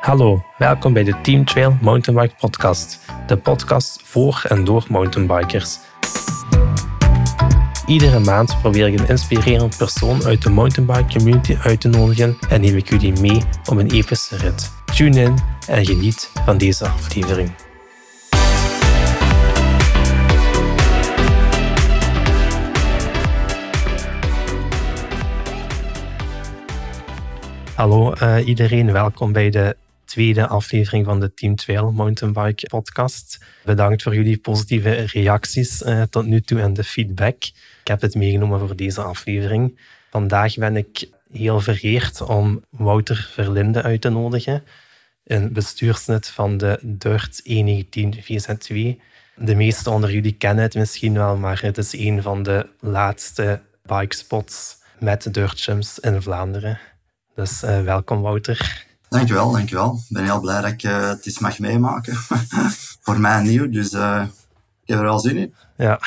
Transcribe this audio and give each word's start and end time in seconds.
Hallo, 0.00 0.44
welkom 0.58 0.92
bij 0.92 1.04
de 1.04 1.20
Team 1.20 1.44
Trail 1.44 1.76
Mountainbike 1.80 2.34
Podcast, 2.38 3.00
de 3.26 3.36
podcast 3.36 4.00
voor 4.04 4.42
en 4.48 4.64
door 4.64 4.84
mountainbikers. 4.88 5.78
Iedere 7.86 8.18
maand 8.18 8.60
probeer 8.60 8.86
ik 8.86 8.98
een 9.00 9.08
inspirerend 9.08 9.76
persoon 9.76 10.24
uit 10.24 10.42
de 10.42 10.50
mountainbike 10.50 11.18
community 11.18 11.56
uit 11.62 11.80
te 11.80 11.88
nodigen 11.88 12.36
en 12.48 12.60
neem 12.60 12.76
ik 12.76 12.88
jullie 12.88 13.20
mee 13.20 13.42
op 13.68 13.76
een 13.76 13.90
epische 13.90 14.36
rit. 14.36 14.70
Tune 14.94 15.20
in 15.22 15.34
en 15.68 15.86
geniet 15.86 16.30
van 16.44 16.58
deze 16.58 16.88
aflevering. 16.88 17.50
Hallo 27.74 28.12
uh, 28.22 28.46
iedereen, 28.46 28.92
welkom 28.92 29.32
bij 29.32 29.50
de 29.50 29.76
tweede 30.10 30.46
aflevering 30.46 31.04
van 31.04 31.20
de 31.20 31.34
Team 31.34 31.56
Trail 31.56 31.92
Mountainbike 31.92 32.66
podcast. 32.66 33.38
Bedankt 33.64 34.02
voor 34.02 34.14
jullie 34.14 34.38
positieve 34.38 34.90
reacties 34.90 35.82
uh, 35.82 36.02
tot 36.02 36.26
nu 36.26 36.40
toe 36.40 36.60
en 36.60 36.72
de 36.72 36.84
feedback. 36.84 37.44
Ik 37.80 37.88
heb 37.88 38.00
het 38.00 38.14
meegenomen 38.14 38.58
voor 38.58 38.76
deze 38.76 39.02
aflevering. 39.02 39.80
Vandaag 40.10 40.54
ben 40.54 40.76
ik 40.76 41.08
heel 41.32 41.60
vereerd 41.60 42.20
om 42.20 42.64
Wouter 42.70 43.30
Verlinde 43.32 43.82
uit 43.82 44.00
te 44.00 44.08
nodigen, 44.08 44.64
een 45.24 45.52
bestuurslid 45.52 46.28
van 46.28 46.56
de 46.56 46.78
Dirt 46.82 47.40
119 47.44 48.14
VZ2. 48.14 49.00
De 49.36 49.54
meesten 49.54 49.92
onder 49.92 50.12
jullie 50.12 50.32
kennen 50.32 50.64
het 50.64 50.74
misschien 50.74 51.14
wel, 51.14 51.36
maar 51.36 51.62
het 51.62 51.78
is 51.78 51.92
een 51.92 52.22
van 52.22 52.42
de 52.42 52.66
laatste 52.80 53.60
bikespots 53.82 54.76
met 54.98 55.34
dirtjumps 55.34 55.98
in 55.98 56.22
Vlaanderen. 56.22 56.78
Dus 57.34 57.62
uh, 57.62 57.82
welkom 57.82 58.20
Wouter. 58.20 58.88
Dankjewel, 59.10 59.50
dankjewel. 59.52 59.94
Ik 59.94 60.16
ben 60.16 60.24
heel 60.24 60.40
blij 60.40 60.60
dat 60.60 60.70
ik 60.70 60.82
uh, 60.82 61.08
het 61.08 61.26
eens 61.26 61.38
mag 61.38 61.58
meemaken. 61.58 62.14
Voor 63.04 63.20
mij 63.20 63.42
nieuw, 63.42 63.70
dus 63.70 63.92
uh, 63.92 64.24
ik 64.82 64.88
heb 64.88 64.98
er 64.98 65.08
al 65.08 65.18
zin 65.18 65.36
in. 65.36 65.54
Ja, 65.76 66.00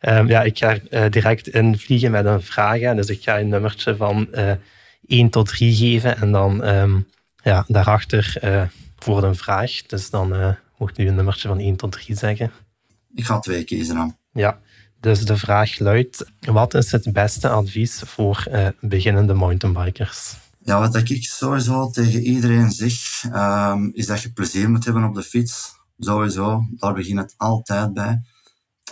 um, 0.00 0.28
ja 0.34 0.42
ik 0.42 0.58
ga 0.58 0.78
uh, 0.90 1.10
direct 1.10 1.48
invliegen 1.48 2.10
met 2.10 2.24
een 2.24 2.42
vraag. 2.42 2.94
Dus 2.94 3.08
ik 3.08 3.22
ga 3.22 3.38
een 3.38 3.48
nummertje 3.48 3.96
van 3.96 4.28
1 5.06 5.30
tot 5.30 5.48
3 5.48 5.74
geven 5.74 6.16
en 6.16 6.32
dan 6.32 6.68
um, 6.68 7.06
ja, 7.42 7.64
daarachter 7.68 8.40
voor 8.98 9.22
een 9.22 9.36
vraag. 9.36 9.82
Dus 9.86 10.10
dan 10.10 10.56
mocht 10.78 10.98
u 10.98 11.08
een 11.08 11.14
nummertje 11.14 11.48
van 11.48 11.58
1 11.58 11.76
tot 11.76 11.92
3 11.92 12.16
zeggen. 12.16 12.50
Ik 13.14 13.24
ga 13.24 13.38
twee 13.38 13.64
kiezen 13.64 13.94
dan. 13.94 14.16
Ja, 14.32 14.58
dus 15.00 15.24
de 15.24 15.36
vraag 15.36 15.78
luidt, 15.78 16.30
wat 16.40 16.74
is 16.74 16.92
het 16.92 17.12
beste 17.12 17.48
advies 17.48 18.02
voor 18.04 18.44
beginnende 18.80 19.34
mountainbikers? 19.34 20.34
Ja, 20.66 20.80
wat 20.80 20.94
ik 20.94 21.24
sowieso 21.24 21.90
tegen 21.90 22.22
iedereen 22.22 22.70
zeg, 22.70 23.24
um, 23.24 23.90
is 23.92 24.06
dat 24.06 24.22
je 24.22 24.32
plezier 24.32 24.70
moet 24.70 24.84
hebben 24.84 25.04
op 25.04 25.14
de 25.14 25.22
fiets. 25.22 25.74
Sowieso, 25.98 26.66
daar 26.70 26.94
begint 26.94 27.18
het 27.18 27.34
altijd 27.36 27.92
bij. 27.92 28.22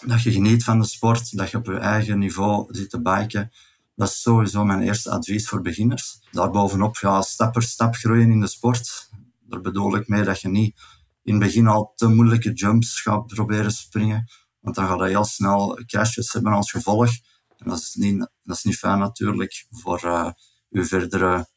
Dat 0.07 0.23
je 0.23 0.33
geniet 0.33 0.65
van 0.65 0.79
de 0.79 0.87
sport, 0.87 1.37
dat 1.37 1.51
je 1.51 1.57
op 1.57 1.67
je 1.67 1.79
eigen 1.79 2.19
niveau 2.19 2.75
zit 2.75 2.91
te 2.91 3.03
biken. 3.03 3.53
Dat 3.95 4.09
is 4.09 4.21
sowieso 4.21 4.65
mijn 4.65 4.83
eerste 4.83 5.11
advies 5.11 5.49
voor 5.49 5.61
beginners. 5.61 6.21
Daarbovenop, 6.31 6.97
ja, 6.97 7.23
stap 7.23 7.53
per 7.53 7.63
stap 7.63 7.95
groeien 7.95 8.31
in 8.31 8.41
de 8.41 8.47
sport. 8.47 9.11
Daar 9.49 9.61
bedoel 9.61 9.97
ik 9.97 10.09
mee 10.09 10.23
dat 10.23 10.41
je 10.41 10.49
niet 10.49 10.81
in 11.23 11.35
het 11.35 11.43
begin 11.43 11.67
al 11.67 11.93
te 11.97 12.09
moeilijke 12.09 12.53
jumps 12.53 13.01
gaat 13.01 13.27
proberen 13.27 13.73
springen. 13.73 14.31
Want 14.61 14.77
dan 14.77 14.87
ga 14.87 15.05
je 15.05 15.11
heel 15.11 15.25
snel 15.25 15.81
crashes 15.87 16.33
hebben 16.33 16.53
als 16.53 16.71
gevolg. 16.71 17.11
En 17.59 17.69
dat 17.69 17.79
is 17.79 17.95
niet, 17.95 18.19
dat 18.43 18.57
is 18.57 18.63
niet 18.63 18.79
fijn 18.79 18.99
natuurlijk 18.99 19.67
voor 19.71 20.03
uh, 20.05 20.31
je 20.69 20.85
verdere 20.85 21.53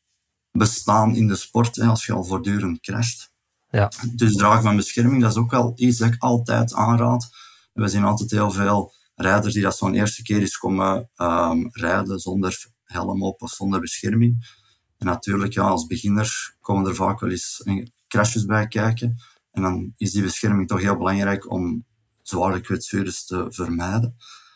bestaan 0.58 1.16
in 1.16 1.27
de 1.27 1.36
sport, 1.36 1.75
hè, 1.75 1.86
als 1.86 2.05
je 2.05 2.13
al 2.13 2.23
voortdurend 2.23 2.80
crasht. 2.80 3.31
Ja. 3.69 3.91
Dus 4.16 4.36
dragen 4.36 4.63
van 4.63 4.75
bescherming, 4.75 5.22
dat 5.22 5.31
is 5.31 5.38
ook 5.38 5.52
wel 5.52 5.72
iets 5.75 5.97
dat 5.97 6.13
ik 6.13 6.22
altijd 6.22 6.73
aanraad. 6.73 7.30
We 7.73 7.88
zien 7.88 8.03
altijd 8.03 8.31
heel 8.31 8.52
veel 8.52 8.94
rijders 9.16 9.53
die 9.53 9.63
dat 9.63 9.78
zo'n 9.78 9.94
eerste 9.94 10.22
keer 10.22 10.40
eens 10.40 10.57
komen 10.57 11.09
um, 11.18 11.69
rijden 11.72 12.19
zonder 12.19 12.66
helm 12.84 13.23
op 13.23 13.41
of 13.41 13.51
zonder 13.51 13.79
bescherming. 13.79 14.56
En 14.97 15.06
natuurlijk, 15.06 15.53
ja, 15.53 15.63
als 15.63 15.85
beginner 15.85 16.56
komen 16.62 16.89
er 16.89 16.95
vaak 16.95 17.19
wel 17.19 17.29
eens 17.29 17.63
crashes 18.07 18.45
bij 18.45 18.68
kijken. 18.68 19.16
En 19.51 19.62
dan 19.62 19.94
is 19.97 20.12
die 20.12 20.22
bescherming 20.22 20.68
toch 20.68 20.81
heel 20.81 20.97
belangrijk 20.97 21.51
om 21.51 21.85
zware 22.22 22.62
kwetsures 22.62 23.25
te 23.25 23.45
vermijden. 23.50 24.16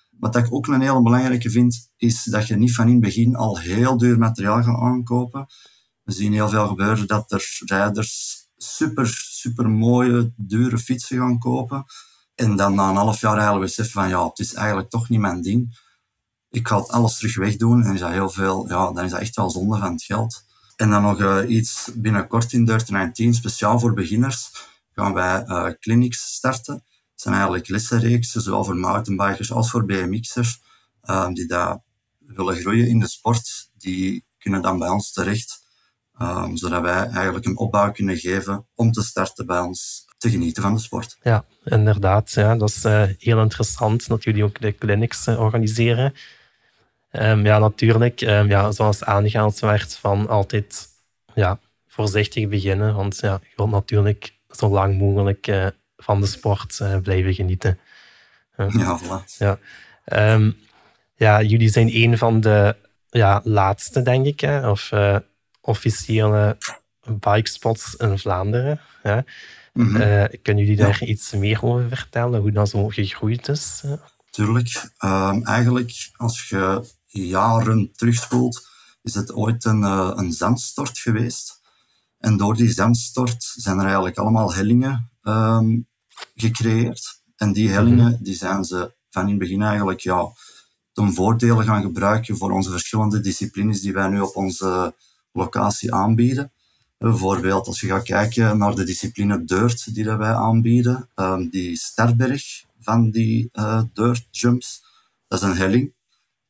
Wat 0.10 0.36
ik 0.36 0.54
ook 0.54 0.68
een 0.68 0.82
hele 0.82 1.02
belangrijke 1.02 1.50
vind, 1.50 1.92
is 1.98 2.24
dat 2.24 2.48
je 2.48 2.56
niet 2.56 2.76
van 2.76 2.88
in 2.88 2.92
het 2.92 3.02
begin 3.02 3.36
al 3.36 3.60
heel 3.60 3.98
duur 3.98 4.18
materiaal 4.18 4.64
gaat 4.64 4.82
aankopen. 4.82 5.46
We 6.04 6.12
zien 6.12 6.34
heel 6.34 6.50
veel 6.50 6.68
gebeuren 6.68 7.08
dat 7.08 7.32
er 7.32 7.60
rijders 7.66 8.42
super, 8.58 9.08
super 9.08 9.70
mooie, 9.70 10.34
dure 10.36 10.78
fietsen 10.78 11.18
gaan 11.18 11.40
kopen. 11.40 11.86
En 12.36 12.56
dan 12.56 12.76
na 12.76 12.90
een 12.90 12.96
half 12.96 13.22
jaar 13.22 13.36
eigenlijk 13.36 13.66
beseffen 13.66 13.94
van 13.94 14.10
ja, 14.10 14.28
het 14.28 14.40
is 14.40 14.54
eigenlijk 14.54 14.90
toch 14.90 15.10
niet 15.10 15.20
mijn 15.20 15.42
ding. 15.42 15.80
Ik 16.50 16.68
ga 16.68 16.78
het 16.78 16.90
alles 16.90 17.18
terug 17.18 17.36
wegdoen. 17.36 17.84
En 17.84 17.94
is 17.94 18.00
dat 18.00 18.12
heel 18.12 18.30
veel, 18.30 18.70
ja, 18.70 18.92
dan 18.92 19.04
is 19.04 19.12
dat 19.12 19.20
echt 19.20 19.36
wel 19.36 19.50
zonde 19.50 19.78
van 19.78 19.92
het 19.92 20.04
geld. 20.04 20.44
En 20.76 20.90
dan 20.90 21.02
nog 21.02 21.20
uh, 21.20 21.40
iets 21.48 21.90
binnenkort 21.96 22.54
in 22.54 22.64
19, 22.64 23.34
speciaal 23.34 23.80
voor 23.80 23.94
beginners, 23.94 24.52
gaan 24.94 25.14
wij 25.14 25.46
uh, 25.46 25.70
clinics 25.80 26.34
starten. 26.34 26.74
Het 26.74 27.22
zijn 27.22 27.34
eigenlijk 27.34 27.68
lessenreeksen, 27.68 28.42
zowel 28.42 28.64
voor 28.64 28.76
mountainbikers 28.76 29.52
als 29.52 29.70
voor 29.70 29.86
BMX'ers, 29.86 30.62
uh, 31.04 31.28
die 31.28 31.48
daar 31.48 31.80
willen 32.20 32.56
groeien 32.56 32.88
in 32.88 33.00
de 33.00 33.08
sport. 33.08 33.70
Die 33.78 34.26
kunnen 34.38 34.62
dan 34.62 34.80
bij 34.80 34.90
ons 34.90 35.12
terecht 35.12 35.61
Um, 36.22 36.58
zodat 36.58 36.82
wij 36.82 37.08
eigenlijk 37.08 37.46
een 37.46 37.58
opbouw 37.58 37.92
kunnen 37.92 38.18
geven 38.18 38.66
om 38.76 38.92
te 38.92 39.02
starten 39.02 39.46
bij 39.46 39.60
ons 39.60 40.06
te 40.18 40.30
genieten 40.30 40.64
van 40.64 40.74
de 40.74 40.80
sport. 40.80 41.18
Ja, 41.22 41.46
inderdaad. 41.64 42.32
Ja, 42.32 42.56
dat 42.56 42.70
is 42.70 42.86
uh, 42.86 43.04
heel 43.18 43.42
interessant 43.42 44.08
dat 44.08 44.24
jullie 44.24 44.44
ook 44.44 44.62
de 44.62 44.76
clinics 44.76 45.28
uh, 45.28 45.40
organiseren. 45.40 46.14
Um, 47.12 47.46
ja, 47.46 47.60
natuurlijk, 47.60 48.22
um, 48.22 48.48
ja, 48.48 48.72
zoals 48.72 49.04
aangehaald 49.04 49.60
werd, 49.60 49.96
van 49.96 50.28
altijd 50.28 50.88
ja, 51.34 51.60
voorzichtig 51.88 52.48
beginnen. 52.48 52.96
Want 52.96 53.20
ja, 53.20 53.40
je 53.42 53.54
wilt 53.56 53.72
natuurlijk 53.72 54.34
zo 54.50 54.70
lang 54.70 54.98
mogelijk 54.98 55.48
uh, 55.48 55.68
van 55.98 56.22
de 56.22 56.28
sport 56.28 56.82
blijven 57.04 57.34
genieten. 57.34 57.80
ja, 58.56 59.00
voilà. 59.00 59.38
Ja. 59.38 59.60
ja, 61.16 61.42
jullie 61.42 61.70
zijn 61.70 61.96
een 61.96 62.18
van 62.18 62.42
de 62.42 62.76
ja, 63.10 63.42
laatste, 63.44 64.02
denk 64.02 64.26
ik. 64.26 64.40
Hè? 64.40 64.70
Of 64.70 64.92
officiële 65.62 66.58
bikespots 67.20 67.96
in 67.96 68.20
Vlaanderen. 68.20 68.80
Ja. 69.04 69.24
Mm 69.74 70.00
kunnen 70.42 70.64
jullie 70.64 70.76
daar 70.76 71.04
iets 71.04 71.32
meer 71.32 71.64
over 71.64 71.88
vertellen, 71.88 72.42
hoe 72.42 72.52
dat 72.52 72.70
zo 72.70 72.88
gegroeid 72.88 73.48
is? 73.48 73.84
Tuurlijk. 74.30 74.92
Um, 75.00 75.44
eigenlijk, 75.46 76.12
als 76.16 76.50
je 76.50 76.84
jaren 77.06 77.92
terugspoelt, 77.94 78.68
is 79.04 79.14
het 79.14 79.34
ooit 79.34 79.66
een, 79.66 79.82
uh, 79.82 80.12
een 80.16 80.32
zandstort 80.32 80.98
geweest. 80.98 81.62
En 82.18 82.38
door 82.38 82.56
die 82.56 82.72
zandstort 82.72 83.54
zijn 83.56 83.78
er 83.78 83.86
eigenlijk 83.86 84.18
allemaal 84.18 84.54
hellingen 84.54 85.12
um, 85.24 85.88
gecreëerd. 86.36 87.22
En 87.36 87.54
die 87.54 87.70
hellingen 87.70 88.12
mhm. 88.12 88.24
die 88.24 88.36
zijn 88.36 88.64
ze 88.64 88.94
van 89.10 89.24
in 89.24 89.30
het 89.30 89.40
begin 89.40 89.62
eigenlijk 89.62 90.00
ja, 90.00 90.32
ten 90.92 91.14
voordele 91.14 91.64
gaan 91.64 91.82
gebruiken 91.82 92.38
voor 92.38 92.52
onze 92.52 92.70
verschillende 92.70 93.20
disciplines 93.20 93.82
die 93.82 93.94
wij 93.94 94.08
nu 94.08 94.20
op 94.20 94.36
onze 94.36 94.96
locatie 95.32 95.94
aanbieden. 95.94 96.52
Bijvoorbeeld 96.98 97.68
als 97.68 97.80
je 97.80 97.88
gaat 97.88 98.04
kijken 98.04 98.58
naar 98.58 98.76
de 98.76 98.84
discipline 98.84 99.44
dirt 99.44 99.94
die 99.94 100.04
wij 100.04 100.34
aanbieden, 100.34 101.10
um, 101.16 101.50
die 101.50 101.78
sterberg 101.78 102.64
van 102.80 103.12
die 103.12 103.50
uh, 103.54 103.82
dirt 103.94 104.28
jumps, 104.32 104.84
dat 105.28 105.42
is 105.42 105.48
een 105.48 105.56
helling 105.56 105.94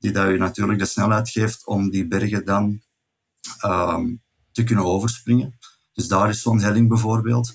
die 0.02 0.12
dat 0.12 0.28
je 0.28 0.38
natuurlijk 0.38 0.80
de 0.80 0.86
snelheid 0.86 1.30
geeft 1.30 1.66
om 1.66 1.90
die 1.90 2.08
bergen 2.08 2.46
dan 2.46 2.82
um, 3.66 4.22
te 4.52 4.64
kunnen 4.64 4.86
overspringen. 4.86 5.58
Dus 5.94 6.08
daar 6.08 6.30
is 6.30 6.42
zo'n 6.42 6.62
helling 6.62 6.88
bijvoorbeeld. 6.88 7.54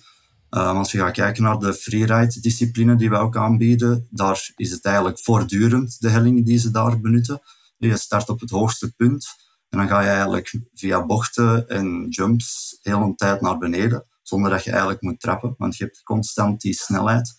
Um, 0.50 0.76
als 0.76 0.92
je 0.92 0.98
gaat 0.98 1.12
kijken 1.12 1.42
naar 1.42 1.58
de 1.58 1.74
freeride 1.74 2.40
discipline 2.40 2.96
die 2.96 3.10
wij 3.10 3.18
ook 3.18 3.36
aanbieden, 3.36 4.06
daar 4.10 4.50
is 4.56 4.70
het 4.70 4.84
eigenlijk 4.84 5.18
voortdurend 5.18 6.00
de 6.00 6.08
helling 6.08 6.46
die 6.46 6.58
ze 6.58 6.70
daar 6.70 7.00
benutten. 7.00 7.40
Je 7.78 7.96
start 7.96 8.28
op 8.28 8.40
het 8.40 8.50
hoogste 8.50 8.92
punt 8.92 9.26
en 9.68 9.78
dan 9.78 9.88
ga 9.88 10.00
je 10.00 10.08
eigenlijk 10.08 10.60
via 10.74 11.06
bochten 11.06 11.68
en 11.68 12.06
jumps 12.08 12.78
heel 12.82 13.00
een 13.00 13.16
tijd 13.16 13.40
naar 13.40 13.58
beneden, 13.58 14.06
zonder 14.22 14.50
dat 14.50 14.64
je 14.64 14.70
eigenlijk 14.70 15.02
moet 15.02 15.20
trappen, 15.20 15.54
want 15.58 15.76
je 15.76 15.84
hebt 15.84 16.02
constant 16.02 16.60
die 16.60 16.74
snelheid 16.74 17.34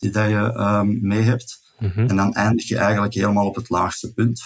die 0.00 0.10
dat 0.10 0.28
je 0.28 0.54
um, 0.58 0.98
mee 1.02 1.22
hebt. 1.22 1.74
Mhm. 1.78 2.08
En 2.08 2.16
dan 2.16 2.34
eindig 2.34 2.68
je 2.68 2.76
eigenlijk 2.76 3.14
helemaal 3.14 3.46
op 3.46 3.54
het 3.54 3.68
laagste 3.68 4.12
punt. 4.12 4.42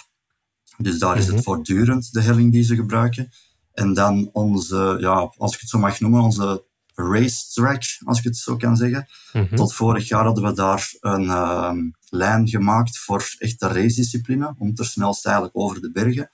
Dus 0.77 0.99
daar 0.99 1.17
is 1.17 1.27
het 1.27 1.35
mhm. 1.35 1.45
voortdurend 1.45 2.13
de 2.13 2.21
helling 2.21 2.53
die 2.53 2.63
ze 2.63 2.75
gebruiken. 2.75 3.29
En 3.73 3.95
dan 3.95 4.31
onze, 4.33 4.97
ja, 5.01 5.33
als 5.37 5.55
ik 5.55 5.61
het 5.61 5.69
zo 5.69 5.79
mag 5.79 6.01
noemen, 6.01 6.23
onze 6.23 6.65
racetrack, 6.95 7.83
als 8.05 8.19
ik 8.19 8.25
het 8.25 8.37
zo 8.37 8.57
kan 8.57 8.77
zeggen. 8.77 9.09
Mhm. 9.33 9.55
Tot 9.55 9.75
vorig 9.75 10.09
jaar 10.09 10.25
hadden 10.25 10.45
we 10.45 10.53
daar 10.53 10.93
een 11.01 11.31
um, 11.31 11.95
lijn 12.09 12.49
gemaakt 12.49 12.99
voor 12.99 13.35
echt 13.39 13.61
de 13.61 13.67
race-discipline, 13.67 14.55
om 14.59 14.75
ter 14.75 14.87
snelste 14.87 15.29
eigenlijk 15.29 15.57
over 15.57 15.81
de 15.81 15.91
bergen. 15.91 16.31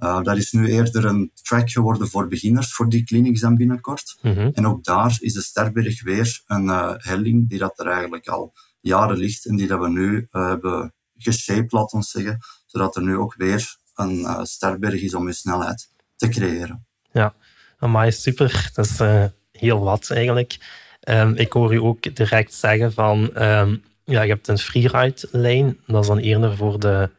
Uh, 0.00 0.22
dat 0.22 0.36
is 0.36 0.52
nu 0.52 0.68
eerder 0.68 1.04
een 1.04 1.30
track 1.42 1.70
geworden 1.70 2.08
voor 2.08 2.28
beginners, 2.28 2.72
voor 2.72 2.88
die 2.88 3.04
clinics 3.04 3.40
dan 3.40 3.56
binnenkort. 3.56 4.18
Mhm. 4.22 4.50
En 4.52 4.66
ook 4.66 4.84
daar 4.84 5.16
is 5.20 5.32
de 5.32 5.42
Sterberg 5.42 6.02
weer 6.02 6.42
een 6.46 6.64
uh, 6.64 6.92
helling 6.96 7.48
die 7.48 7.58
dat 7.58 7.78
er 7.78 7.86
eigenlijk 7.86 8.28
al 8.28 8.52
jaren 8.80 9.16
ligt 9.16 9.46
en 9.46 9.56
die 9.56 9.66
dat 9.66 9.80
we 9.80 9.88
nu 9.88 10.28
uh, 10.32 10.48
hebben 10.48 10.94
geshaped, 11.16 11.72
laten 11.72 11.98
we 11.98 12.04
zeggen, 12.04 12.38
zodat 12.66 12.96
er 12.96 13.02
nu 13.02 13.16
ook 13.16 13.34
weer 13.36 13.76
een 13.94 14.46
Sterberg 14.46 15.02
is 15.02 15.14
om 15.14 15.26
je 15.26 15.32
snelheid 15.32 15.88
te 16.16 16.28
creëren. 16.28 16.86
Ja, 17.12 17.34
maar 17.78 18.12
super. 18.12 18.70
Dat 18.74 18.84
is 18.84 18.98
heel 19.52 19.80
wat 19.80 20.10
eigenlijk. 20.10 20.58
Um, 21.08 21.34
ik 21.34 21.52
hoor 21.52 21.74
u 21.74 21.76
ook 21.76 22.16
direct 22.16 22.54
zeggen 22.54 22.92
van, 22.92 23.42
um, 23.42 23.82
ja, 24.04 24.22
je 24.22 24.32
hebt 24.32 24.48
een 24.48 24.58
freeride-lijn. 24.58 25.78
Dat 25.86 26.02
is 26.02 26.08
dan 26.08 26.18
eerder 26.18 26.56
voor 26.56 26.80
de 26.80 27.10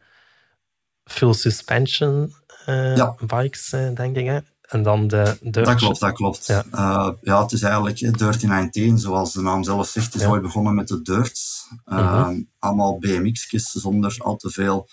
full 1.04 1.32
suspension 1.32 2.34
ja. 2.66 3.14
bikes, 3.26 3.72
uh, 3.72 3.94
denk 3.94 4.16
ik. 4.16 4.26
Hè? 4.26 4.38
En 4.72 4.82
dan 4.82 5.06
de, 5.06 5.38
de... 5.40 5.60
Dat 5.62 5.74
klopt, 5.74 6.00
dat 6.00 6.12
klopt. 6.12 6.46
Ja. 6.46 6.64
Uh, 6.74 7.10
ja, 7.22 7.42
het 7.42 7.52
is 7.52 7.62
eigenlijk 7.62 8.18
Dirty 8.18 8.46
19, 8.46 8.98
zoals 8.98 9.32
de 9.32 9.40
naam 9.40 9.64
zelf 9.64 9.88
zegt. 9.88 10.14
Is 10.14 10.20
Ja. 10.20 10.28
ooit 10.28 10.42
begonnen 10.42 10.74
met 10.74 10.88
de 10.88 11.02
dirts. 11.02 11.68
Mhm. 11.84 12.40
Allemaal 12.58 12.98
BMX'jes 12.98 13.70
zonder 13.70 14.16
al 14.18 14.36
te 14.36 14.50
veel 14.50 14.88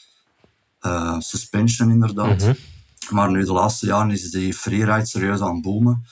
uh, 0.82 1.20
suspension, 1.20 1.90
inderdaad. 1.90 2.42
Mhm. 2.42 2.54
Maar 3.10 3.32
nu 3.32 3.46
de 3.46 3.52
laatste 3.52 3.86
jaren 3.86 4.12
is 4.12 4.32
die 4.32 4.54
freeride 4.54 5.06
serieus 5.06 5.42
aan 5.42 5.54
het 5.54 5.62
boomen. 5.62 6.06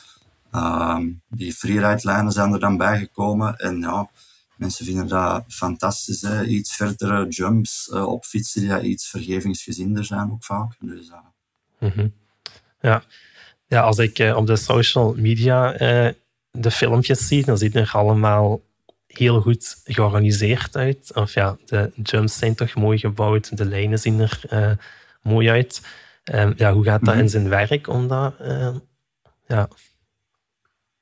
Ehm, 0.51 1.09
die 1.29 1.53
freeride-lijnen 1.53 2.31
zijn 2.31 2.53
er 2.53 2.59
dan 2.59 2.77
bijgekomen. 2.77 3.55
En 3.55 3.79
ja, 3.79 4.09
mensen 4.55 4.85
vinden 4.85 5.07
dat 5.07 5.43
fantastisch. 5.47 6.21
Hè? 6.21 6.45
Iets 6.45 6.75
verdere 6.75 7.27
jumps 7.27 7.89
uh, 7.93 8.05
op 8.07 8.25
fietsen 8.25 8.61
die 8.61 8.89
iets 8.89 9.07
vergevingsgezinder 9.09 10.05
zijn 10.05 10.31
ook 10.31 10.43
vaak. 10.43 10.75
Dus, 10.79 11.11
Mhm. 11.79 12.07
Ja. 12.81 13.03
ja, 13.67 13.81
als 13.81 13.97
ik 13.97 14.19
uh, 14.19 14.35
op 14.35 14.47
de 14.47 14.55
social 14.55 15.13
media 15.17 15.73
uh, 15.73 16.11
de 16.51 16.71
filmpjes 16.71 17.27
zie, 17.27 17.45
dan 17.45 17.57
ziet 17.57 17.73
het 17.73 17.87
er 17.87 17.93
allemaal 17.93 18.61
heel 19.07 19.41
goed 19.41 19.81
georganiseerd 19.83 20.75
uit. 20.75 21.11
Of 21.13 21.33
ja, 21.33 21.57
de 21.65 21.91
jumps 22.03 22.37
zijn 22.37 22.55
toch 22.55 22.75
mooi 22.75 22.97
gebouwd, 22.97 23.57
de 23.57 23.65
lijnen 23.65 23.99
zien 23.99 24.19
er 24.19 24.41
uh, 24.53 24.71
mooi 25.21 25.49
uit. 25.49 25.81
Um, 26.33 26.53
ja, 26.57 26.73
hoe 26.73 26.83
gaat 26.83 27.05
dat 27.05 27.13
Mhm. 27.13 27.23
in 27.23 27.29
zijn 27.29 27.49
werk 27.49 27.87
om 27.87 28.07
dat 28.07 28.33
ja, 29.47 29.67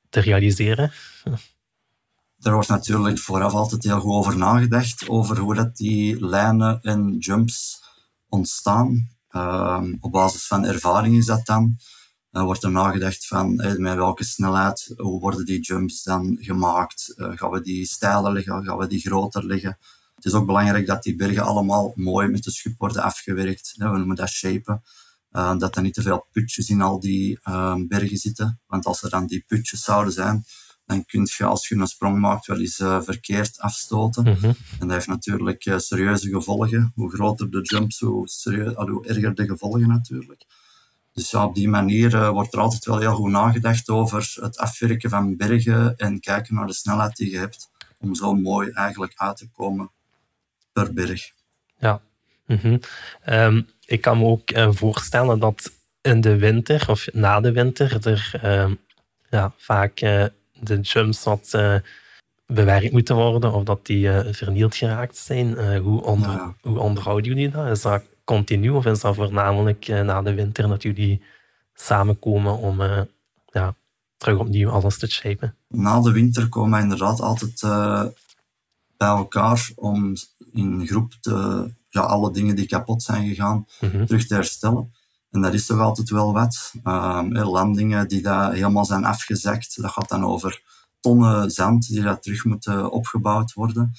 te 0.08 0.20
realiseren? 0.20 0.92
er 2.42 2.52
wordt 2.52 2.68
natuurlijk 2.68 3.18
vooraf 3.18 3.52
altijd 3.52 3.82
heel 3.84 4.00
goed 4.00 4.12
over 4.14 4.36
nagedacht, 4.38 5.08
over 5.08 5.38
hoe 5.38 5.54
dat 5.54 5.76
die 5.76 6.26
lijnen 6.26 6.78
en 6.82 7.16
jumps 7.18 7.82
ontstaan. 8.28 9.08
Um, 9.36 9.96
op 10.00 10.12
basis 10.12 10.46
van 10.46 10.64
ervaring 10.64 11.16
is 11.16 11.26
dat 11.26 11.46
dan. 11.46 11.76
Dan 12.30 12.44
wordt 12.44 12.62
er 12.62 12.70
nagedacht 12.70 13.26
van 13.26 13.60
hey, 13.60 13.78
met 13.78 13.94
welke 13.94 14.24
snelheid, 14.24 14.94
hoe 14.96 15.20
worden 15.20 15.44
die 15.44 15.60
jumps 15.60 16.02
dan 16.02 16.36
gemaakt? 16.40 17.14
Uh, 17.16 17.30
gaan 17.34 17.50
we 17.50 17.60
die 17.60 17.86
steiler 17.86 18.32
leggen, 18.32 18.64
gaan 18.64 18.78
we 18.78 18.86
die 18.86 19.00
groter 19.00 19.46
leggen? 19.46 19.78
Het 20.14 20.24
is 20.24 20.32
ook 20.32 20.46
belangrijk 20.46 20.86
dat 20.86 21.02
die 21.02 21.16
bergen 21.16 21.42
allemaal 21.42 21.92
mooi 21.94 22.28
met 22.28 22.42
de 22.42 22.50
schub 22.50 22.78
worden 22.78 23.02
afgewerkt. 23.02 23.74
We 23.76 23.84
noemen 23.84 24.16
dat 24.16 24.28
shapen. 24.28 24.82
Uh, 25.32 25.58
dat 25.58 25.76
er 25.76 25.82
niet 25.82 25.94
te 25.94 26.02
veel 26.02 26.26
putjes 26.32 26.68
in 26.68 26.80
al 26.80 27.00
die 27.00 27.38
uh, 27.48 27.74
bergen 27.88 28.16
zitten. 28.16 28.60
Want 28.66 28.86
als 28.86 29.02
er 29.02 29.10
dan 29.10 29.26
die 29.26 29.44
putjes 29.46 29.82
zouden 29.82 30.12
zijn, 30.12 30.44
dan 30.86 31.04
kun 31.04 31.28
je 31.36 31.44
als 31.44 31.68
je 31.68 31.74
een 31.74 31.86
sprong 31.86 32.18
maakt 32.18 32.46
wel 32.46 32.60
eens 32.60 32.78
uh, 32.78 33.00
verkeerd 33.00 33.58
afstoten. 33.60 34.22
Mm 34.24 34.34
-hmm. 34.34 34.54
En 34.78 34.78
dat 34.78 34.90
heeft 34.90 35.06
natuurlijk 35.06 35.66
uh, 35.66 35.78
serieuze 35.78 36.28
gevolgen. 36.28 36.92
Hoe 36.94 37.10
groter 37.10 37.50
de 37.50 37.60
jumps, 37.62 38.00
hoe, 38.00 38.28
serieus, 38.28 38.74
hoe 38.74 39.06
erger 39.06 39.34
de 39.34 39.46
gevolgen 39.46 39.88
natuurlijk. 39.88 40.44
Dus 41.12 41.30
ja, 41.30 41.44
op 41.44 41.54
die 41.54 41.68
manier 41.68 42.14
uh, 42.14 42.28
wordt 42.28 42.52
er 42.52 42.60
altijd 42.60 42.84
wel 42.84 42.98
heel 42.98 43.14
goed 43.14 43.30
nagedacht 43.30 43.88
over 43.88 44.32
het 44.40 44.58
afwerken 44.58 45.10
van 45.10 45.36
bergen 45.36 45.96
en 45.96 46.20
kijken 46.20 46.54
naar 46.54 46.66
de 46.66 46.74
snelheid 46.74 47.16
die 47.16 47.30
je 47.30 47.38
hebt 47.38 47.70
om 47.98 48.14
zo 48.14 48.34
mooi 48.34 48.70
eigenlijk 48.70 49.12
uit 49.16 49.36
te 49.36 49.48
komen 49.50 49.90
per 50.72 50.92
berg. 50.92 51.30
Ja. 51.78 52.00
Mm 52.46 52.58
-hmm. 52.62 52.80
um, 53.26 53.68
ik 53.84 54.00
kan 54.00 54.18
me 54.18 54.24
ook 54.24 54.76
voorstellen 54.76 55.38
dat 55.38 55.72
in 56.00 56.20
de 56.20 56.36
winter 56.36 56.90
of 56.90 57.06
na 57.12 57.40
de 57.40 57.52
winter 57.52 58.06
er 58.06 58.40
uh, 58.44 58.70
ja, 59.30 59.52
vaak 59.56 60.00
de 60.60 60.80
jumps 60.80 61.24
wat 61.24 61.52
uh, 61.54 61.74
bewerkt 62.46 62.92
moeten 62.92 63.16
worden 63.16 63.52
of 63.52 63.62
dat 63.64 63.86
die 63.86 64.06
uh, 64.06 64.20
vernield 64.30 64.74
geraakt 64.74 65.16
zijn. 65.16 65.76
hoe, 65.78 66.02
onder, 66.02 66.30
Ja. 66.30 66.54
hoe 66.62 66.78
onderhouden 66.78 67.32
jullie 67.32 67.50
dat? 67.50 67.66
Is 67.66 67.82
dat 67.82 68.02
continu 68.24 68.70
of 68.70 68.86
is 68.86 69.00
dat 69.00 69.14
voornamelijk 69.14 69.86
na 69.88 70.22
de 70.22 70.34
winter 70.34 70.68
dat 70.68 70.82
jullie 70.82 71.22
samenkomen 71.74 72.58
om 72.58 72.82
ja, 73.46 73.74
terug 74.16 74.38
opnieuw 74.38 74.70
alles 74.70 74.98
te 74.98 75.10
shapen? 75.10 75.54
Na 75.68 76.00
de 76.00 76.12
winter 76.12 76.48
komen 76.48 76.78
we 76.78 76.82
inderdaad 76.84 77.20
altijd 77.20 77.60
bij 78.96 79.08
elkaar 79.08 79.70
om 79.74 80.14
in 80.52 80.86
groep 80.86 81.12
te, 81.20 81.70
ja, 81.88 82.00
alle 82.00 82.32
dingen 82.32 82.56
die 82.56 82.66
kapot 82.66 83.02
zijn 83.02 83.28
gegaan 83.28 83.66
mm 83.80 83.90
-hmm. 83.90 84.06
terug 84.06 84.26
te 84.26 84.34
herstellen. 84.34 84.92
En 85.30 85.40
dat 85.40 85.54
is 85.54 85.66
toch 85.66 85.80
altijd 85.80 86.10
wel 86.10 86.32
wat. 86.32 86.72
Um, 86.84 87.38
landingen 87.38 88.08
die 88.08 88.22
daar 88.22 88.52
helemaal 88.52 88.84
zijn 88.84 89.04
afgezakt, 89.04 89.82
dat 89.82 89.90
gaat 89.90 90.08
dan 90.08 90.24
over 90.24 90.62
tonnen 91.00 91.50
zand 91.50 91.86
die 91.86 92.02
dat 92.02 92.22
terug 92.22 92.44
moeten 92.44 92.90
opgebouwd 92.90 93.52
worden. 93.52 93.92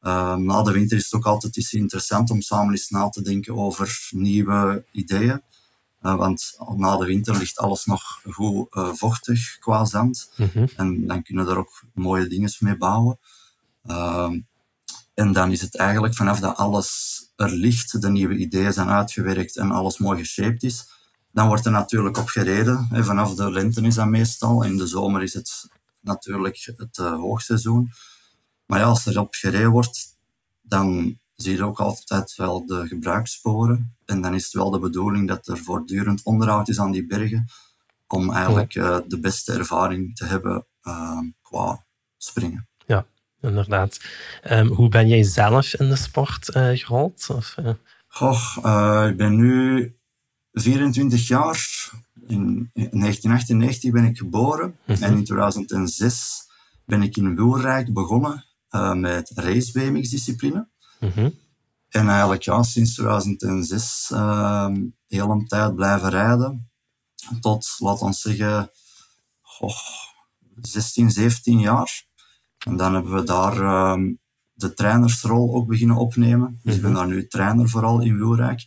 Um, 0.00 0.44
na 0.44 0.62
de 0.62 0.72
winter 0.72 0.96
is 0.96 1.04
het 1.04 1.14
ook 1.14 1.26
altijd 1.26 1.56
is 1.56 1.72
interessant 1.72 2.30
om 2.30 2.40
samen 2.40 2.70
eens 2.70 2.88
na 2.88 3.08
te 3.08 3.22
denken 3.22 3.56
over 3.56 4.08
nieuwe 4.10 4.84
ideeën. 4.92 5.42
Uh, 6.02 6.16
want 6.16 6.58
na 6.76 6.96
de 6.96 7.04
winter 7.04 7.38
ligt 7.38 7.58
alles 7.58 7.84
nog 7.84 8.02
goed 8.30 8.74
uh, 8.76 8.92
vochtig 8.92 9.58
qua 9.58 9.84
zand. 9.84 10.32
Mm 10.36 10.50
-hmm. 10.52 10.68
En 10.76 11.06
dan 11.06 11.22
kunnen 11.22 11.48
er 11.48 11.58
ook 11.58 11.84
mooie 11.94 12.26
dingen 12.26 12.52
mee 12.58 12.76
bouwen. 12.76 13.18
Um, 13.86 14.46
en 15.14 15.32
dan 15.32 15.52
is 15.52 15.60
het 15.60 15.76
eigenlijk 15.76 16.14
vanaf 16.14 16.40
dat 16.40 16.56
alles 16.56 17.20
er 17.36 17.50
ligt, 17.50 18.00
de 18.00 18.10
nieuwe 18.10 18.36
ideeën 18.36 18.72
zijn 18.72 18.88
uitgewerkt 18.88 19.56
en 19.56 19.70
alles 19.70 19.98
mooi 19.98 20.18
geshaped 20.18 20.62
is, 20.62 20.88
dan 21.32 21.46
wordt 21.46 21.64
er 21.64 21.72
natuurlijk 21.72 22.18
op 22.18 22.28
gereden. 22.28 22.88
En 22.90 23.04
vanaf 23.04 23.34
de 23.34 23.50
lente 23.50 23.80
is 23.80 23.94
dat 23.94 24.06
meestal. 24.06 24.62
In 24.62 24.76
de 24.76 24.86
zomer 24.86 25.22
is 25.22 25.34
het 25.34 25.68
natuurlijk 26.00 26.72
het 26.76 26.98
uh, 26.98 27.14
hoogseizoen. 27.14 27.90
Maar 28.66 28.78
ja, 28.78 28.84
als 28.84 29.06
er 29.06 29.18
op 29.18 29.34
gereden 29.34 29.70
wordt, 29.70 30.18
dan 30.60 31.18
zie 31.34 31.56
je 31.56 31.64
ook 31.64 31.80
altijd 31.80 32.36
wel 32.36 32.66
de 32.66 32.86
gebruikssporen. 32.86 33.96
En 34.04 34.20
dan 34.20 34.34
is 34.34 34.44
het 34.44 34.52
wel 34.52 34.70
de 34.70 34.78
bedoeling 34.78 35.28
dat 35.28 35.48
er 35.48 35.58
voortdurend 35.58 36.22
onderhoud 36.22 36.68
is 36.68 36.80
aan 36.80 36.90
die 36.90 37.06
bergen, 37.06 37.48
om 38.06 38.32
eigenlijk 38.32 38.74
uh, 38.74 38.98
de 39.06 39.20
beste 39.20 39.52
ervaring 39.52 40.16
te 40.16 40.24
hebben 40.24 40.66
uh, 40.82 41.18
qua 41.42 41.86
springen 42.16 42.68
inderdaad. 43.44 44.00
Um, 44.50 44.66
hoe 44.66 44.88
ben 44.88 45.08
jij 45.08 45.22
zelf 45.22 45.74
in 45.74 45.88
de 45.88 45.96
sport 45.96 46.56
uh, 46.56 46.78
gerold? 46.78 47.26
Of, 47.30 47.56
uh... 47.60 47.70
Goh, 48.08 48.56
uh, 48.64 49.06
ik 49.10 49.16
ben 49.16 49.36
nu 49.36 49.96
24 50.52 51.28
jaar. 51.28 51.90
In, 52.26 52.70
in 52.72 53.00
1998 53.00 53.92
ben 53.92 54.04
ik 54.04 54.18
geboren. 54.18 54.76
Mhm. 54.86 55.02
En 55.02 55.12
in 55.12 55.24
2006 55.24 56.48
ben 56.84 57.02
ik 57.02 57.16
in 57.16 57.36
Wilrijk 57.36 57.92
begonnen 57.92 58.44
met 58.94 59.30
race 59.34 59.72
BMX 59.72 60.08
discipline. 60.08 60.68
Mhm. 61.00 61.28
En 61.94 62.08
eigenlijk 62.08 62.42
ja, 62.42 62.62
sinds 62.62 62.94
2006 62.94 64.10
uh, 64.12 64.68
heel 65.06 65.30
een 65.30 65.46
tijd 65.46 65.74
blijven 65.74 66.10
rijden. 66.10 66.70
Tot, 67.40 67.76
laten 67.78 68.06
we 68.06 68.12
zeggen, 68.12 68.70
goh, 69.42 69.76
16, 70.60 71.10
17 71.10 71.60
jaar. 71.60 72.04
En 72.64 72.76
dan 72.76 72.94
hebben 72.94 73.12
we 73.12 73.22
daar 73.22 73.92
um, 73.92 74.18
de 74.52 74.74
trainersrol 74.74 75.54
ook 75.54 75.68
beginnen 75.68 75.96
opnemen. 75.96 76.60
Dus 76.62 76.76
ik 76.76 76.82
ben 76.82 76.92
daar 76.92 77.06
nu 77.06 77.26
trainer 77.26 77.68
vooral 77.68 78.02
in 78.02 78.16
Wilrijk. 78.16 78.66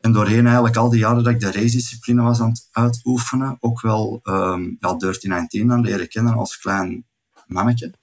En 0.00 0.12
doorheen 0.12 0.44
eigenlijk 0.44 0.76
al 0.76 0.90
die 0.90 0.98
jaren 0.98 1.24
dat 1.24 1.32
ik 1.32 1.40
de 1.40 1.52
race-discipline 1.52 2.22
was 2.22 2.40
aan 2.40 2.48
het 2.48 2.68
uitoefenen, 2.70 3.56
ook 3.60 3.80
wel 3.80 4.20
um, 4.22 4.76
ja, 4.80 4.94
Dirty 4.94 5.26
19 5.26 5.72
aan 5.72 5.80
leren 5.80 6.08
kennen 6.08 6.34
als 6.34 6.58
klein 6.58 7.06
mannetje. 7.46 7.94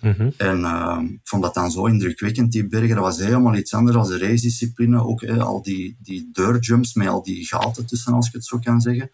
Mm 0.00 0.12
-hmm. 0.12 0.32
En 0.36 0.64
um, 0.64 1.04
ik 1.06 1.20
vond 1.28 1.42
dat 1.42 1.54
dan 1.54 1.70
zo 1.70 1.86
indrukwekkend, 1.86 2.52
die 2.52 2.68
bergen. 2.68 2.94
Dat 2.94 3.04
was 3.04 3.18
helemaal 3.18 3.54
iets 3.54 3.74
anders 3.74 3.96
dan 3.96 4.06
de 4.06 4.18
race-discipline. 4.18 5.04
Ook 5.04 5.22
eh, 5.22 5.38
al 5.38 5.62
die, 5.62 5.98
die 6.00 6.28
deurjumps 6.32 6.94
met 6.94 7.08
al 7.08 7.22
die 7.22 7.46
gaten 7.46 7.86
tussen, 7.86 8.12
als 8.12 8.26
ik 8.26 8.32
het 8.32 8.46
zo 8.46 8.58
kan 8.58 8.80
zeggen. 8.80 9.10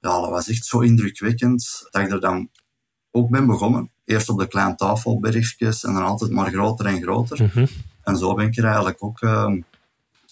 Ja, 0.00 0.20
dat 0.20 0.30
was 0.30 0.48
echt 0.48 0.64
zo 0.64 0.80
indrukwekkend 0.80 1.86
dat 1.90 2.02
ik 2.02 2.10
er 2.10 2.20
dan 2.20 2.50
ook 3.10 3.30
ben 3.30 3.46
begonnen. 3.46 3.90
Eerst 4.08 4.28
op 4.28 4.38
de 4.38 4.46
kleine 4.46 4.74
tafelbergjes 4.74 5.84
en 5.84 5.92
dan 5.92 6.02
altijd 6.02 6.30
maar 6.30 6.50
groter 6.50 6.86
en 6.86 7.02
groter. 7.02 7.42
Mm 7.42 7.50
-hmm. 7.52 7.68
En 8.02 8.16
zo 8.16 8.34
ben 8.34 8.46
ik 8.46 8.56
er 8.56 8.64
eigenlijk 8.64 9.02
ook 9.02 9.22
uh, 9.22 9.54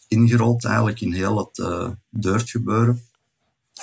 ingerold 0.09 0.65
eigenlijk 0.65 1.01
in 1.01 1.13
heel 1.13 1.39
het 1.39 1.59
uh, 1.59 1.89
deurtgebeuren. 2.11 3.03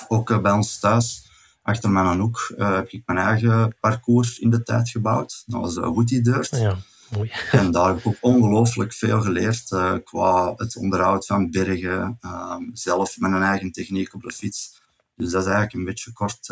Ook 0.08 0.30
uh, 0.30 0.38
bij 0.38 0.52
ons 0.52 0.78
thuis, 0.78 1.30
achter 1.62 1.90
mijn 1.90 2.20
hoek, 2.20 2.52
heb 2.56 2.88
ik 2.88 3.02
mijn 3.06 3.18
eigen 3.18 3.76
parcours 3.80 4.38
in 4.38 4.50
de 4.50 4.62
tijd 4.62 4.88
gebouwd. 4.88 5.42
Dat 5.46 5.60
was 5.60 5.74
de 5.74 5.80
Woody 5.80 6.22
Dirt. 6.22 6.48
Ja. 6.50 6.76
Mooi. 7.10 7.32
En 7.50 7.70
daar 7.70 7.86
heb 7.86 7.98
ik 7.98 8.06
ook 8.06 8.16
ongelooflijk 8.20 8.92
veel 8.92 9.20
geleerd 9.20 9.68
qua 10.04 10.54
het 10.56 10.76
onderhoud 10.76 11.26
van 11.26 11.50
bergen, 11.50 12.18
uh, 12.20 12.56
zelf 12.72 13.18
met 13.18 13.32
een 13.32 13.42
eigen 13.42 13.72
techniek 13.72 14.14
op 14.14 14.22
de 14.22 14.32
fiets. 14.32 14.82
Dus 15.16 15.30
dat 15.30 15.40
is 15.40 15.48
eigenlijk 15.48 15.74
een 15.74 15.84
beetje 15.84 16.12
kort 16.12 16.48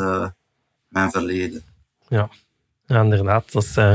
mijn 0.89 1.11
verleden. 1.11 1.63
Ja. 2.09 2.31
Ja, 2.93 3.03
inderdaad. 3.03 3.53
Dat 3.53 3.63
is 3.63 3.77
uh, 3.77 3.93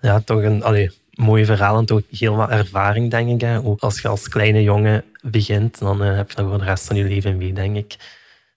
ja, 0.00 0.20
toch 0.20 0.42
een 0.42 0.62
allee, 0.62 0.90
mooi 1.10 1.44
verhaal 1.44 1.78
en 1.78 1.86
toch 1.86 2.02
heel 2.10 2.36
wat 2.36 2.50
ervaring, 2.50 3.10
denk 3.10 3.28
ik. 3.28 3.40
Hè. 3.40 3.64
Ook 3.64 3.80
als 3.80 4.00
je 4.00 4.08
als 4.08 4.28
kleine 4.28 4.62
jongen 4.62 5.04
begint, 5.20 5.78
dan 5.78 6.00
heb 6.00 6.30
je 6.30 6.36
dat 6.36 6.48
voor 6.48 6.58
de 6.58 6.64
rest 6.64 6.86
van 6.86 6.96
je 6.96 7.04
leven 7.04 7.36
mee, 7.36 7.52
denk 7.52 7.76
ik. 7.76 7.96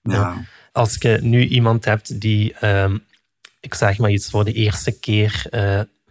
Ja. 0.02 0.44
Als 0.72 0.96
je 0.98 1.18
nu 1.22 1.46
iemand 1.46 1.84
hebt 1.84 2.20
die, 2.20 2.66
um, 2.66 3.04
ik 3.60 3.74
zeg 3.74 3.98
maar 3.98 4.10
iets, 4.10 4.30
voor 4.30 4.44
de 4.44 4.52
eerste 4.52 4.98
keer 4.98 5.46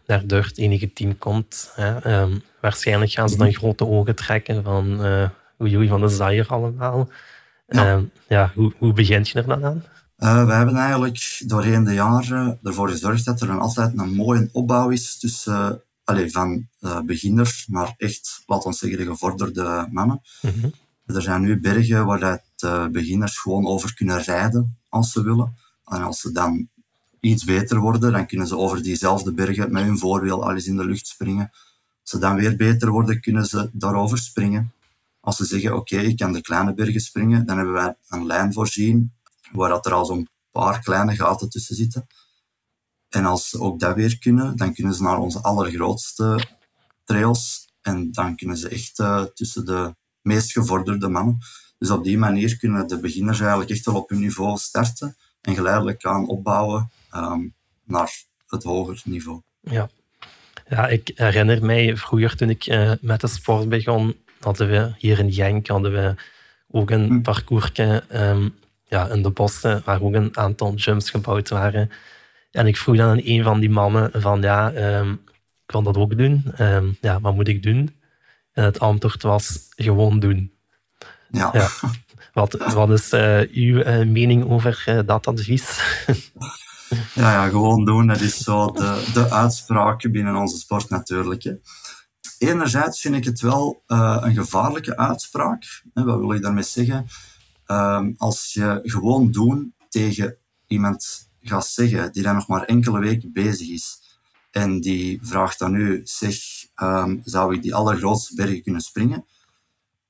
naar 0.08 0.28
door 0.28 0.44
het 0.44 0.58
enige 0.58 0.94
team 0.94 1.18
komt. 1.18 1.72
Hè. 1.76 2.22
Um, 2.22 2.44
waarschijnlijk 2.62 3.12
gaan 3.12 3.30
ze 3.30 3.38
dan 3.38 3.54
grote 3.54 3.88
ogen 3.88 4.16
trekken 4.16 4.64
van 4.64 5.06
uh, 5.06 5.30
oei 5.62 5.88
van 5.88 6.02
de 6.02 6.08
zaaier 6.08 6.48
allemaal. 6.48 7.10
Ja. 7.68 7.92
Um, 7.94 8.12
ja, 8.28 8.52
hoe, 8.56 8.74
hoe 8.78 8.94
begint 8.94 9.30
je 9.30 9.40
er 9.40 9.48
dan 9.48 9.66
aan? 9.66 9.84
Uh, 10.26 10.46
we 10.46 10.54
hebben 10.54 10.76
eigenlijk 10.76 11.42
doorheen 11.46 11.84
de 11.84 11.94
jaren 11.94 12.60
ervoor 12.64 12.90
gezorgd 12.90 13.26
dat 13.26 13.42
er 13.42 13.50
een, 13.50 13.60
altijd 13.60 14.00
een 14.00 14.14
mooie 14.14 14.50
opbouw 14.52 14.90
is 14.90 15.18
tussen 15.18 15.82
allez, 16.04 16.32
van 16.32 16.68
uh, 16.82 17.02
beginners 17.02 17.68
naar 17.68 17.94
echt, 17.98 18.44
laten 18.46 18.70
we 18.70 18.76
zeggen, 18.76 19.00
de 19.00 19.06
gevorderde 19.06 19.88
mannen. 19.92 20.22
Mm 20.42 20.52
-hmm. 20.62 20.74
Er 21.16 21.22
zijn 21.22 21.42
nu 21.42 21.60
bergen 21.60 22.06
waar 22.06 22.20
dat, 22.56 22.92
beginners 22.92 23.40
gewoon 23.40 23.66
over 23.66 23.94
kunnen 23.94 24.22
rijden 24.22 24.78
als 24.90 25.12
ze 25.12 25.24
willen. 25.24 25.56
En 25.86 26.02
als 26.02 26.20
ze 26.20 26.32
dan 26.32 26.70
iets 27.20 27.44
beter 27.44 27.80
worden, 27.80 28.12
dan 28.12 28.28
kunnen 28.28 28.48
ze 28.48 28.58
over 28.58 28.84
diezelfde 28.84 29.34
bergen 29.34 29.72
met 29.72 29.84
hun 29.84 29.98
voorwiel 29.98 30.44
al 30.44 30.54
eens 30.54 30.68
in 30.68 30.78
de 30.78 30.86
lucht 30.86 31.08
springen. 31.08 31.50
Als 32.02 32.10
ze 32.10 32.18
dan 32.18 32.36
weer 32.36 32.56
beter 32.56 32.90
worden, 32.90 33.22
kunnen 33.22 33.46
ze 33.46 33.70
daarover 33.74 34.18
springen. 34.18 34.72
Als 35.20 35.36
ze 35.36 35.46
zeggen, 35.46 35.76
oké, 35.76 35.96
okay, 35.96 36.06
ik 36.06 36.18
kan 36.18 36.34
de 36.34 36.42
kleine 36.42 36.74
bergen 36.74 37.02
springen, 37.02 37.46
dan 37.46 37.58
hebben 37.58 37.76
wij 37.76 37.96
een 38.10 38.26
lijn 38.26 38.54
voorzien 38.54 39.15
waar 39.52 39.70
dat 39.70 39.86
er 39.86 39.94
al 39.94 40.06
zo'n 40.06 40.28
paar 40.52 40.80
kleine 40.80 41.16
gaten 41.16 41.50
tussen 41.50 41.76
zitten. 41.76 42.08
En 43.10 43.26
als 43.26 43.50
ze 43.50 43.60
ook 43.60 43.80
dat 43.80 43.96
weer 43.96 44.18
kunnen, 44.18 44.58
dan 44.58 44.74
kunnen 44.74 44.94
ze 44.94 45.04
naar 45.04 45.18
onze 45.18 45.42
allergrootste 45.42 46.48
trails 47.04 47.70
en 47.82 48.12
dan 48.12 48.36
kunnen 48.36 48.58
ze 48.58 48.70
echt 48.70 49.00
uh, 49.00 49.24
tussen 49.24 49.66
de 49.66 49.96
meest 50.22 50.52
gevorderde 50.52 51.10
mannen. 51.10 51.38
Dus 51.78 51.90
op 51.90 52.04
die 52.04 52.18
manier 52.18 52.58
kunnen 52.58 52.88
de 52.88 53.00
beginners 53.00 53.40
eigenlijk 53.40 53.70
echt 53.70 53.86
wel 53.86 53.96
op 53.96 54.10
hun 54.10 54.20
niveau 54.20 54.58
starten 54.58 55.16
en 55.42 55.56
geleidelijk 55.56 56.06
aan 56.06 56.28
opbouwen 56.28 56.92
um, 57.16 57.54
naar 57.84 58.24
het 58.48 58.64
hoger 58.64 59.02
niveau. 59.06 59.42
Ja. 59.62 59.90
ja, 60.68 60.88
ik 60.88 61.12
herinner 61.16 61.66
mij 61.66 61.98
vroeger 61.98 62.36
toen 62.36 62.50
ik 62.50 62.68
uh, 62.68 62.92
met 63.02 63.22
de 63.22 63.28
sport 63.28 63.70
begon, 63.70 64.16
hadden 64.40 64.70
we 64.70 64.94
hier 64.98 65.20
in 65.20 65.34
Genk 65.34 65.68
hadden 65.68 65.92
we 65.92 66.16
ook 66.68 66.90
een 66.90 67.08
hm. 67.08 67.22
parcoursje 67.22 68.04
um, 68.14 68.56
ja, 68.86 69.08
in 69.08 69.22
de 69.22 69.30
bossen 69.30 69.82
waar 69.86 70.02
ook 70.02 70.14
een 70.14 70.38
aantal 70.38 70.74
jumps 70.74 71.10
gebouwd 71.10 71.50
waren. 71.50 71.90
En 72.52 72.68
ik 72.68 72.78
vroeg 72.78 72.96
dan 72.96 73.10
aan 73.10 73.22
een 73.24 73.44
van 73.44 73.60
die 73.60 73.70
mannen 73.70 74.12
van 74.14 74.42
ja, 74.42 74.74
um, 74.98 75.22
ik 75.66 75.72
wil 75.72 75.84
dat 75.84 75.98
ook 75.98 76.18
doen. 76.18 76.54
ja, 77.02 77.20
wat 77.20 77.36
moet 77.36 77.48
ik 77.48 77.64
doen? 77.64 77.96
En 78.54 78.64
het 78.64 78.80
antwoord 78.80 79.24
was 79.24 79.60
gewoon 79.76 80.20
doen. 80.20 80.52
Ja. 81.30 81.50
ja. 81.54 81.68
Wat, 82.36 82.54
wat 82.74 82.90
is 82.90 83.14
uh, 83.14 83.40
uw 83.40 83.78
uh, 83.78 84.06
mening 84.06 84.50
over 84.50 84.84
uh, 84.90 85.00
dat 85.06 85.28
advies? 85.28 85.80
ja, 87.14 87.32
ja, 87.32 87.50
gewoon 87.50 87.86
doen. 87.86 88.08
Dat 88.08 88.22
is 88.22 88.38
zo 88.38 88.72
de, 88.72 89.12
de 89.14 89.32
uitspraak 89.32 90.12
binnen 90.12 90.36
onze 90.36 90.58
sport 90.58 90.90
natuurlijk. 90.90 91.44
Hè. 91.44 91.54
Enerzijds 92.38 93.02
vind 93.02 93.16
ik 93.16 93.24
het 93.24 93.42
wel 93.42 93.84
een 93.88 94.34
gevaarlijke 94.34 94.98
uitspraak. 94.98 95.84
Hè. 95.94 96.04
Wat 96.04 96.20
wil 96.20 96.34
ik 96.34 96.42
daarmee 96.42 96.64
zeggen? 96.64 97.08
Um, 97.68 98.16
als 98.18 98.54
je 98.54 98.80
gewoon 98.84 99.32
doen 99.32 99.74
tegen 99.90 100.38
iemand 100.68 101.30
gaat 101.42 101.68
zeggen 101.68 102.12
die 102.12 102.24
dan 102.24 102.36
nog 102.36 102.48
maar 102.48 102.64
enkele 102.64 103.00
weken 103.00 103.34
bezig 103.34 103.70
is 103.70 104.02
en 104.52 104.82
die 104.82 105.20
vraagt 105.22 105.60
dan 105.60 105.72
nu, 105.72 106.02
zeg, 106.04 106.38
um, 106.82 107.22
zou 107.24 107.56
ik 107.56 107.62
die 107.62 107.76
allergrootste 107.76 108.36
bergen 108.36 108.64
kunnen 108.64 108.82
springen? 108.82 109.26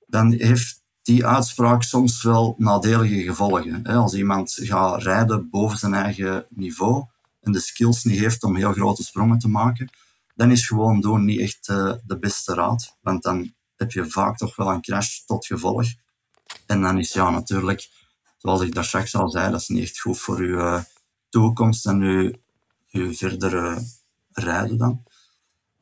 Dan 0.07 0.31
heeft 0.31 0.83
die 1.01 1.25
uitspraak 1.25 1.83
soms 1.83 2.23
wel 2.23 2.55
nadelige 2.57 3.21
gevolgen. 3.21 3.83
Als 3.83 4.13
iemand 4.13 4.57
gaat 4.61 5.03
rijden 5.03 5.49
boven 5.49 5.77
zijn 5.77 5.93
eigen 5.93 6.45
niveau 6.49 7.05
en 7.41 7.51
de 7.51 7.59
skills 7.59 8.03
niet 8.03 8.19
heeft 8.19 8.43
om 8.43 8.55
heel 8.55 8.73
grote 8.73 9.03
sprongen 9.03 9.39
te 9.39 9.47
maken, 9.47 9.89
dan 10.35 10.51
is 10.51 10.67
gewoon 10.67 11.01
doen 11.01 11.25
niet 11.25 11.39
echt 11.39 11.69
uh, 11.69 11.93
de 12.05 12.19
beste 12.19 12.53
raad. 12.53 12.97
Want 13.01 13.23
dan 13.23 13.53
heb 13.75 13.91
je 13.91 14.09
vaak 14.09 14.37
toch 14.37 14.55
wel 14.55 14.71
een 14.71 14.81
crash 14.81 15.19
tot 15.19 15.45
gevolg. 15.45 15.85
En 16.65 16.81
dan 16.81 16.99
is 16.99 17.13
ja 17.13 17.29
natuurlijk, 17.29 17.89
zoals 18.37 18.61
ik 18.61 18.73
daar 18.73 18.85
straks 18.85 19.15
al 19.15 19.29
zei, 19.29 19.51
dat 19.51 19.61
is 19.61 19.67
niet 19.67 19.83
echt 19.83 19.99
goed 19.99 20.19
voor 20.19 20.43
je 20.43 20.51
uh, 20.51 20.83
toekomst 21.29 21.85
en 21.85 21.99
je, 21.99 22.39
je 22.85 23.13
verdere 23.13 23.87
rijden 24.31 24.77
dan. 24.77 25.03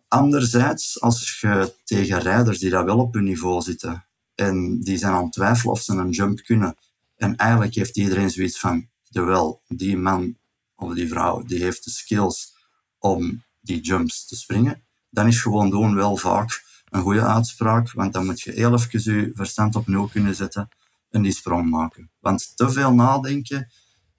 Anderzijds, 0.07 1.01
als 1.01 1.39
je 1.39 1.73
tegen 1.83 2.19
rijders 2.19 2.59
die 2.59 2.69
daar 2.69 2.85
wel 2.85 2.99
op 2.99 3.13
hun 3.13 3.23
niveau 3.23 3.61
zitten, 3.61 4.05
en 4.35 4.79
die 4.79 4.97
zijn 4.97 5.13
aan 5.13 5.23
het 5.23 5.33
twijfelen 5.33 5.73
of 5.73 5.81
ze 5.81 5.93
een 5.93 6.09
jump 6.09 6.43
kunnen. 6.43 6.75
En 7.15 7.35
eigenlijk 7.35 7.75
heeft 7.75 7.97
iedereen 7.97 8.29
zoiets 8.29 8.59
van, 8.59 8.89
jawel, 9.03 9.61
die 9.67 9.97
man 9.97 10.37
of 10.75 10.93
die 10.93 11.07
vrouw, 11.07 11.43
die 11.43 11.63
heeft 11.63 11.83
de 11.83 11.91
skills 11.91 12.55
om 12.99 13.43
die 13.61 13.81
jumps 13.81 14.25
te 14.25 14.35
springen. 14.35 14.83
Dan 15.09 15.27
is 15.27 15.41
gewoon 15.41 15.69
doen 15.69 15.95
wel 15.95 16.17
vaak 16.17 16.63
een 16.93 17.01
goede 17.01 17.21
uitspraak, 17.21 17.91
want 17.91 18.13
dan 18.13 18.25
moet 18.25 18.41
je 18.41 18.51
heel 18.51 18.73
even 18.73 19.13
je 19.13 19.31
verstand 19.33 19.75
op 19.75 19.87
nul 19.87 20.07
kunnen 20.07 20.35
zetten 20.35 20.69
en 21.09 21.21
die 21.21 21.31
sprong 21.31 21.69
maken. 21.69 22.09
Want 22.19 22.51
te 22.55 22.69
veel 22.69 22.93
nadenken 22.93 23.71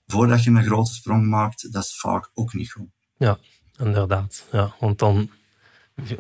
voordat 0.06 0.44
je 0.44 0.50
een 0.50 0.64
grote 0.64 0.94
sprong 0.94 1.26
maakt, 1.26 1.72
dat 1.72 1.84
is 1.84 1.98
vaak 1.98 2.30
ook 2.34 2.52
niet 2.52 2.72
goed. 2.72 2.88
Ja, 3.16 3.38
inderdaad. 3.78 4.44
Ja, 4.52 4.74
want 4.80 4.98
dan 4.98 5.30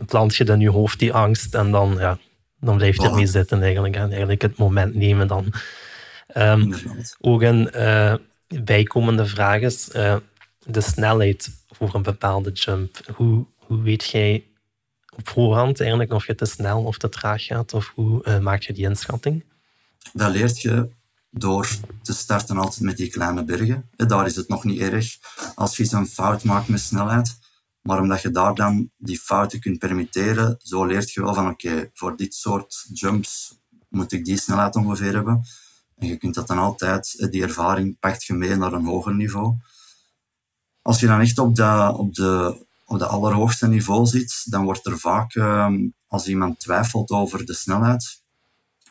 plant 0.06 0.36
je 0.36 0.44
in 0.44 0.60
je 0.60 0.70
hoofd 0.70 0.98
die 0.98 1.12
angst 1.12 1.54
en 1.54 1.70
dan 1.70 1.96
ja, 1.98 2.18
dan 2.60 2.76
blijf 2.76 2.96
je 2.96 3.08
ermee 3.08 3.26
zitten 3.26 3.62
eigenlijk. 3.62 3.96
En 3.96 4.08
eigenlijk 4.08 4.42
het 4.42 4.56
moment 4.56 4.94
nemen 4.94 5.28
dan. 5.28 5.52
Um, 6.36 6.74
ook 7.20 7.42
een 7.42 7.70
uh, 7.74 8.14
bijkomende 8.64 9.26
vraag 9.26 9.60
is 9.60 9.88
uh, 9.94 10.16
de 10.66 10.80
snelheid 10.80 11.50
voor 11.70 11.94
een 11.94 12.02
bepaalde 12.02 12.52
jump. 12.52 13.00
Hoe, 13.14 13.46
hoe 13.56 13.82
weet 13.82 14.04
jij 14.04 14.44
op 15.16 15.28
voorhand 15.28 15.80
eigenlijk 15.80 16.12
of 16.12 16.26
je 16.26 16.34
te 16.34 16.44
snel 16.44 16.82
of 16.84 16.98
te 16.98 17.08
traag 17.08 17.44
gaat? 17.44 17.74
Of 17.74 17.92
hoe 17.94 18.24
uh, 18.28 18.38
maak 18.38 18.62
je 18.62 18.72
die 18.72 18.88
inschatting? 18.88 19.44
Dat 20.12 20.32
leert 20.32 20.60
je 20.60 20.88
door 21.30 21.68
te 22.02 22.12
starten 22.12 22.56
altijd 22.56 22.80
met 22.80 22.96
die 22.96 23.10
kleine 23.10 23.44
bergen. 23.44 23.90
Daar 23.96 24.26
is 24.26 24.36
het 24.36 24.48
nog 24.48 24.64
niet 24.64 24.80
erg 24.80 25.16
als 25.54 25.76
je 25.76 25.88
een 25.90 26.06
fout 26.06 26.44
maakt 26.44 26.68
met 26.68 26.80
snelheid. 26.80 27.38
Maar 27.80 28.00
omdat 28.00 28.22
je 28.22 28.30
daar 28.30 28.54
dan 28.54 28.90
die 28.96 29.18
fouten 29.18 29.60
kunt 29.60 29.78
permitteren, 29.78 30.56
zo 30.62 30.84
leert 30.84 31.12
je 31.12 31.22
wel 31.22 31.34
van 31.34 31.48
oké, 31.48 31.90
voor 31.92 32.16
dit 32.16 32.34
soort 32.34 32.86
jumps 32.92 33.58
moet 33.88 34.12
ik 34.12 34.24
die 34.24 34.38
snelheid 34.38 34.76
ongeveer 34.76 35.14
hebben. 35.14 35.44
En 35.96 36.06
je 36.06 36.16
kunt 36.16 36.34
dat 36.34 36.46
dan 36.46 36.58
altijd, 36.58 37.26
die 37.30 37.42
ervaring 37.42 37.98
pakt 37.98 38.24
je 38.24 38.34
mee 38.34 38.56
naar 38.56 38.72
een 38.72 38.84
hoger 38.84 39.14
niveau. 39.14 39.56
Als 40.82 41.00
je 41.00 41.06
dan 41.06 41.20
echt 41.20 41.38
op 41.38 41.58
op 41.96 42.14
de, 42.14 42.66
op 42.94 43.00
de 43.00 43.06
allerhoogste 43.06 43.68
niveau 43.68 44.06
zit, 44.06 44.42
dan 44.50 44.64
wordt 44.64 44.86
er 44.86 44.98
vaak, 44.98 45.34
ehm, 45.34 45.88
als 46.06 46.28
iemand 46.28 46.60
twijfelt 46.60 47.10
over 47.10 47.46
de 47.46 47.54
snelheid, 47.54 48.22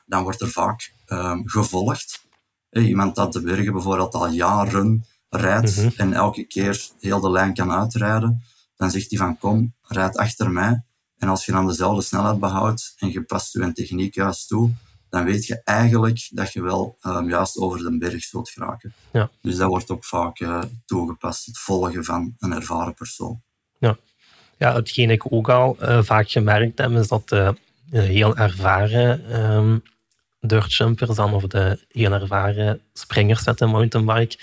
dan 0.05 0.24
wordt 0.24 0.41
er 0.41 0.50
vaak 0.50 0.93
um, 1.07 1.48
gevolgd. 1.50 2.25
Iemand 2.72 3.15
dat 3.15 3.33
de 3.33 3.41
bergen 3.41 3.74
bijvoorbeeld 3.74 4.13
al 4.13 4.27
jaren 4.27 5.05
rijdt 5.29 5.77
mm 5.77 5.83
-hmm. 5.83 5.93
en 5.98 6.13
elke 6.13 6.43
keer 6.43 6.88
heel 7.00 7.19
de 7.19 7.31
lijn 7.31 7.53
kan 7.53 7.72
uitrijden, 7.72 8.43
dan 8.75 8.91
zegt 8.91 9.10
hij 9.10 9.19
van 9.19 9.38
kom, 9.38 9.74
rijd 9.81 10.17
achter 10.17 10.51
mij. 10.51 10.83
En 11.17 11.29
als 11.29 11.45
je 11.45 11.51
dan 11.51 11.67
dezelfde 11.67 12.01
snelheid 12.01 12.39
behoudt 12.39 12.93
en 12.98 13.12
je 13.12 13.24
past 13.24 13.53
je 13.53 13.74
techniek 13.74 14.15
juist 14.15 14.48
toe, 14.48 14.72
dan 15.10 15.24
weet 15.24 15.45
je 15.45 15.62
eigenlijk 15.63 16.29
dat 16.31 16.53
je 16.53 16.62
wel 16.62 16.98
um, 17.03 17.29
juist 17.29 17.57
over 17.57 17.79
de 17.79 17.98
berg 17.98 18.24
zult 18.24 18.50
geraken. 18.50 18.93
Ja. 19.12 19.29
Dus 19.41 19.55
dat 19.55 19.69
wordt 19.69 19.89
ook 19.89 20.05
vaak 20.05 20.39
uh, 20.39 20.63
toegepast, 20.86 21.45
het 21.45 21.57
volgen 21.57 22.03
van 22.03 22.36
een 22.39 22.53
ervaren 22.53 22.93
persoon. 22.93 23.41
Ja, 23.83 23.97
ja 24.57 24.73
hetgeen 24.73 25.09
ik 25.09 25.31
ook 25.31 25.49
al 25.49 25.77
uh, 25.81 26.03
vaak 26.03 26.29
gemerkt 26.29 26.77
heb, 26.77 26.91
is 26.91 27.07
dat 27.07 27.29
de 27.29 27.53
heel 27.89 28.37
ervaren 28.37 29.41
um, 29.51 29.83
dirtjumpers 30.39 31.15
dan, 31.15 31.33
of 31.33 31.43
de 31.43 31.79
heel 31.91 32.11
ervaren 32.11 32.81
springers 32.93 33.45
met 33.45 33.61
een 33.61 33.69
mountainbike, 33.69 34.37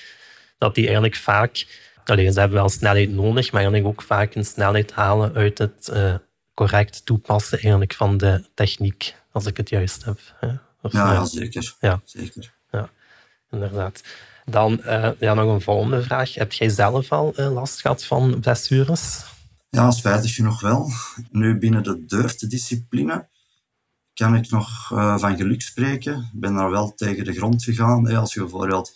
dat 0.59 0.75
die 0.75 0.85
eigenlijk 0.85 1.17
vaak 1.17 1.67
Allee, 2.11 2.33
ze 2.33 2.41
hebben 2.41 2.59
wel 2.59 2.69
snelheid 2.69 3.11
nodig, 3.11 3.53
maar 3.53 3.61
eigenlijk 3.61 3.91
ook 3.93 4.03
vaak 4.03 4.35
een 4.35 4.45
snelheid 4.45 4.93
halen 4.93 5.35
uit 5.35 5.59
het 5.59 5.91
uh, 5.93 6.15
correct 6.55 7.07
toepassen 7.07 7.59
eigenlijk 7.59 7.95
van 7.95 8.17
de 8.17 8.45
techniek, 8.55 9.15
als 9.33 9.47
ik 9.47 9.57
het 9.57 9.69
juist 9.69 10.05
heb. 10.05 10.19
Of, 10.83 10.93
ja, 10.93 11.13
ja, 11.13 11.25
zeker. 11.25 11.75
Ja. 11.81 12.01
zeker. 12.05 12.53
Ja, 12.71 12.91
inderdaad. 13.51 14.03
Dan 14.51 14.81
uh, 14.87 15.11
ja, 15.19 15.35
nog 15.35 15.53
een 15.55 15.61
volgende 15.61 16.03
vraag. 16.03 16.35
Heb 16.35 16.53
jij 16.53 16.69
zelf 16.69 17.13
al 17.13 17.33
uh, 17.37 17.53
last 17.53 17.81
gehad 17.81 18.05
van 18.05 18.41
blessures? 18.41 19.25
Ja, 19.69 19.91
spijtig 19.91 20.35
genoeg 20.35 20.61
wel. 20.61 20.91
Nu 21.31 21.59
binnen 21.59 21.83
de 21.83 22.05
deurtediscipline 22.05 23.29
kan 24.15 24.35
ik 24.35 24.51
nog 24.51 24.91
uh, 24.93 25.19
van 25.19 25.37
geluk 25.37 25.63
spreken. 25.63 26.31
Ik 26.33 26.41
ben 26.41 26.55
daar 26.55 26.71
wel 26.71 26.95
tegen 26.95 27.25
de 27.25 27.33
grond 27.33 27.65
gegaan. 27.65 28.17
Als 28.17 28.35
je 28.35 28.41
bijvoorbeeld 28.41 28.93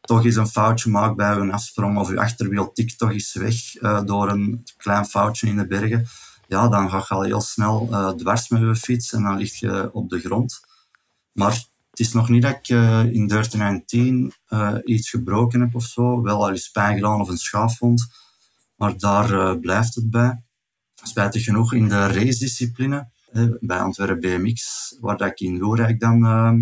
toch 0.00 0.24
eens 0.24 0.36
een 0.36 0.48
foutje 0.48 0.90
maakt 0.90 1.16
bij 1.16 1.36
een 1.36 1.52
afsprong 1.52 1.98
of 1.98 2.10
je 2.10 2.20
achterwiel 2.20 2.72
tikt 2.72 2.98
toch 2.98 3.10
eens 3.10 3.32
weg 3.32 3.56
door 4.04 4.30
een 4.30 4.64
klein 4.76 5.04
foutje 5.06 5.46
in 5.46 5.56
de 5.56 5.66
bergen, 5.66 6.06
ja, 6.46 6.68
dan 6.68 6.90
ga 6.90 6.98
je 6.98 7.14
al 7.14 7.22
heel 7.22 7.40
snel 7.40 7.88
dwars 8.16 8.48
met 8.48 8.60
je 8.60 8.76
fiets 8.76 9.12
en 9.12 9.22
dan 9.22 9.36
lig 9.36 9.58
je 9.58 9.90
op 9.92 10.10
de 10.10 10.20
grond. 10.20 10.60
Maar 11.32 11.64
het 11.98 12.06
is 12.06 12.12
nog 12.12 12.28
niet 12.28 12.42
dat 12.42 12.54
ik 12.54 12.68
uh, 12.68 13.04
in 13.04 13.26
19 13.56 14.32
iets 14.84 15.10
gebroken 15.10 15.60
heb 15.60 15.74
of 15.74 15.84
zo. 15.84 16.22
Wel 16.22 16.42
al 16.42 16.50
eens 16.50 16.68
pijn 16.68 16.94
gedaan 16.94 17.20
of 17.20 17.28
een 17.28 17.38
schaafwond. 17.38 18.06
Maar 18.76 18.98
daar 18.98 19.58
blijft 19.58 19.94
het 19.94 20.10
bij. 20.10 20.42
Spijtig 21.02 21.44
genoeg 21.44 21.72
in 21.72 21.88
de 21.88 22.06
race-discipline 22.06 23.10
bij 23.60 23.78
Antwerpen 23.78 24.20
BMX, 24.20 24.96
waar 25.00 25.16
dat 25.16 25.30
ik 25.30 25.40
in 25.40 25.58
Loerijk 25.58 26.00
dan 26.00 26.24
uh, 26.24 26.52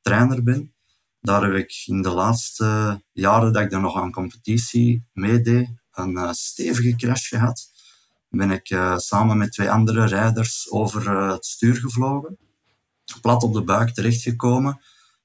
trainer 0.00 0.42
ben. 0.42 0.74
Daar 1.20 1.42
heb 1.42 1.54
ik 1.54 1.82
in 1.86 2.02
de 2.02 2.10
laatste 2.10 3.00
jaren 3.12 3.52
dat 3.52 3.62
ik 3.62 3.70
dan 3.70 3.80
nog 3.80 3.96
aan 3.96 4.12
competitie 4.12 5.04
meedeed, 5.12 5.68
een 5.92 6.34
stevige 6.34 6.96
crash 6.96 7.28
gehad. 7.28 7.70
Ben 8.28 8.50
ik 8.50 8.76
samen 8.96 9.38
met 9.38 9.52
twee 9.52 9.70
andere 9.70 10.06
rijders 10.06 10.70
over 10.70 11.10
het 11.30 11.44
stuur 11.44 11.76
gevlogen, 11.76 12.38
plat 13.20 13.42
op 13.42 13.54
de 13.54 13.62
buik 13.62 13.94
terechtgekomen. 13.94 14.80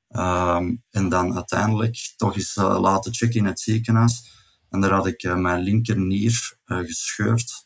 Um, 0.10 0.84
en 0.92 1.10
dan 1.10 1.36
uiteindelijk 1.36 2.14
toch 2.18 2.36
eens 2.36 2.56
laten 2.56 3.14
checken 3.14 3.40
in 3.40 3.46
het 3.46 3.60
ziekenhuis. 3.60 4.34
En 4.70 4.82
daar 4.82 4.92
had 4.92 5.08
ik 5.08 5.36
mijn 5.36 5.62
linkernier 5.62 6.58
gescheurd 6.66 7.66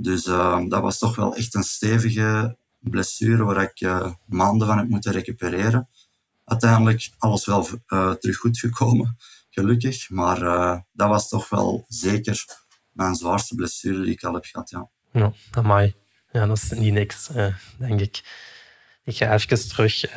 dus 0.00 0.26
uh, 0.26 0.60
dat 0.68 0.82
was 0.82 0.98
toch 0.98 1.16
wel 1.16 1.36
echt 1.36 1.54
een 1.54 1.62
stevige 1.62 2.56
blessure 2.78 3.44
waar 3.44 3.62
ik 3.62 3.80
uh, 3.80 4.12
maanden 4.26 4.66
van 4.66 4.78
heb 4.78 4.88
moeten 4.88 5.12
recupereren. 5.12 5.88
Uiteindelijk 6.44 7.10
alles 7.18 7.46
wel 7.46 7.68
uh, 7.88 8.12
terug 8.12 8.36
goed 8.36 8.58
gekomen, 8.58 9.16
gelukkig. 9.50 10.10
Maar 10.10 10.38
dat 10.92 11.08
was 11.08 11.28
toch 11.28 11.48
wel 11.48 11.84
zeker 11.88 12.44
mijn 12.92 13.14
zwaarste 13.14 13.54
blessure 13.54 14.02
die 14.02 14.12
ik 14.12 14.24
al 14.24 14.34
heb 14.34 14.44
gehad. 14.44 14.70
Ja, 14.70 14.90
ja 15.12 15.32
amai. 15.50 15.94
Ja, 16.32 16.46
dat 16.46 16.56
is 16.56 16.70
niet 16.70 16.92
niks, 16.92 17.30
denk 17.78 18.00
ik. 18.00 18.22
Ik 19.06 19.16
ga 19.16 19.32
even 19.32 19.68
terug 19.68 20.14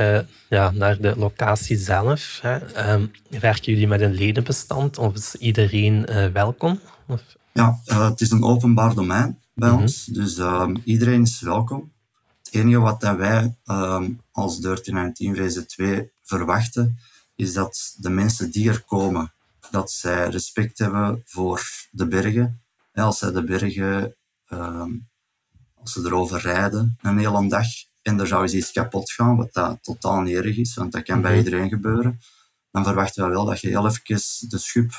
ja, 0.50 0.72
naar 0.72 1.02
de 1.02 1.16
locatie 1.16 1.78
zelf. 1.78 2.40
Hè. 2.42 2.92
Um, 2.92 3.12
werken 3.30 3.74
jullie 3.74 3.88
met 3.88 4.02
een 4.02 4.14
ledenbestand 4.14 4.98
of 4.98 5.16
is 5.16 5.36
iedereen 5.36 6.06
welkom? 6.34 6.80
Of? 7.08 7.22
Ja, 7.54 7.80
het 7.86 8.22
is 8.22 8.32
een 8.32 8.44
openbaar 8.44 8.94
domein 8.96 9.40
bij 9.54 9.70
mhm. 9.70 9.82
ons. 9.82 10.06
Dus 10.06 10.38
ehm, 10.38 10.76
iedereen 10.84 11.22
is 11.22 11.42
welkom. 11.42 11.92
Het 12.44 12.54
enige 12.54 12.80
wat 12.80 13.02
dat 13.02 13.18
wij 13.18 13.56
um, 13.66 14.22
als 14.32 14.60
1319 14.60 15.36
VZ2 15.36 16.12
verwachten, 16.24 17.00
is 17.36 17.54
dat 17.54 17.96
de 17.98 18.10
mensen 18.10 18.52
die 18.52 18.70
er 18.70 18.84
komen, 18.84 19.34
dat 19.72 19.92
zij 19.92 20.30
respect 20.30 20.78
hebben 20.78 21.22
voor 21.26 21.62
de 21.92 22.08
bergen. 22.08 22.62
als 22.94 23.18
zij 23.18 23.32
de 23.32 23.44
bergen, 23.44 24.16
ehm, 24.48 24.92
als 25.74 25.92
ze 25.94 26.02
erover 26.06 26.42
rijden 26.42 26.98
een 27.02 27.18
hele 27.18 27.48
dag 27.48 27.68
en 28.10 28.20
er 28.20 28.28
zou 28.28 28.42
eens 28.42 28.54
iets 28.54 28.72
kapot 28.72 29.12
gaan, 29.12 29.38
wat 29.38 29.54
dat 29.54 29.78
totaal 29.82 30.22
niet 30.22 30.36
erg 30.36 30.58
is, 30.58 30.76
want 30.76 30.92
dat 30.92 31.04
kan 31.04 31.22
bij 31.22 31.32
mhm. 31.32 31.40
iedereen 31.40 31.70
gebeuren, 31.70 32.22
dan 32.72 32.84
verwachten 32.84 33.24
we 33.24 33.30
wel 33.30 33.46
dat 33.46 33.62
je 33.62 33.68
heel 33.68 33.88
even 33.88 34.50
de 34.50 34.58
schub 34.58 34.92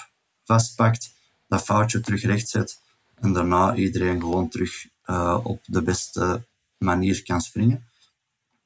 vastpakt, 0.44 1.12
dat 1.48 1.62
foutje 1.62 2.00
terug 2.00 2.22
recht 2.22 2.48
zet 2.48 2.80
en 3.14 3.32
daarna 3.32 3.74
iedereen 3.74 4.20
gewoon 4.20 4.48
terug 4.48 4.86
uh, 5.06 5.38
op 5.42 5.62
de 5.66 5.82
beste 5.82 6.42
manier 6.78 7.22
kan 7.22 7.40
springen. 7.40 7.84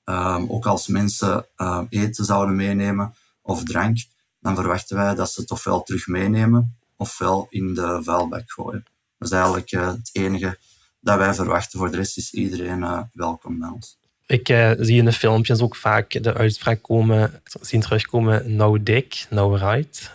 Um, 0.05 0.51
ook 0.51 0.67
als 0.67 0.87
mensen 0.87 1.47
uh, 1.57 1.81
eten 1.89 2.25
zouden 2.25 2.57
meenemen 2.57 3.15
of 3.43 3.65
drank, 3.65 3.99
dan 4.41 4.55
verwachten 4.55 4.97
wij 4.97 5.15
dat 5.15 5.31
ze 5.31 5.41
het 5.41 5.51
ofwel 5.51 5.83
terug 5.83 6.07
meenemen 6.07 6.77
ofwel 6.97 7.47
in 7.51 7.75
de 7.75 8.01
vuilbak 8.03 8.53
gooien. 8.53 8.85
Dat 9.19 9.29
is 9.29 9.35
eigenlijk 9.35 9.73
uh, 9.73 9.87
het 9.87 10.11
enige 10.13 10.59
dat 11.01 11.19
wij 11.19 11.35
verwachten. 11.35 11.79
Voor 11.79 11.91
de 11.91 11.97
rest 11.97 12.17
is 12.17 12.33
iedereen 12.33 13.09
welkom 13.13 13.59
bij 13.59 13.69
ons. 13.69 13.99
Ik 14.27 14.47
zie 14.79 14.99
in 14.99 15.05
de 15.05 15.13
filmpjes 15.13 15.61
ook 15.61 15.77
vaak 15.77 16.23
de 16.23 16.35
uitspraak 16.35 16.83
komen, 16.83 17.43
zien 17.61 17.81
terugkomen, 17.81 18.57
no 18.57 18.83
dick, 18.83 19.27
no 19.31 19.55
right. 19.55 20.11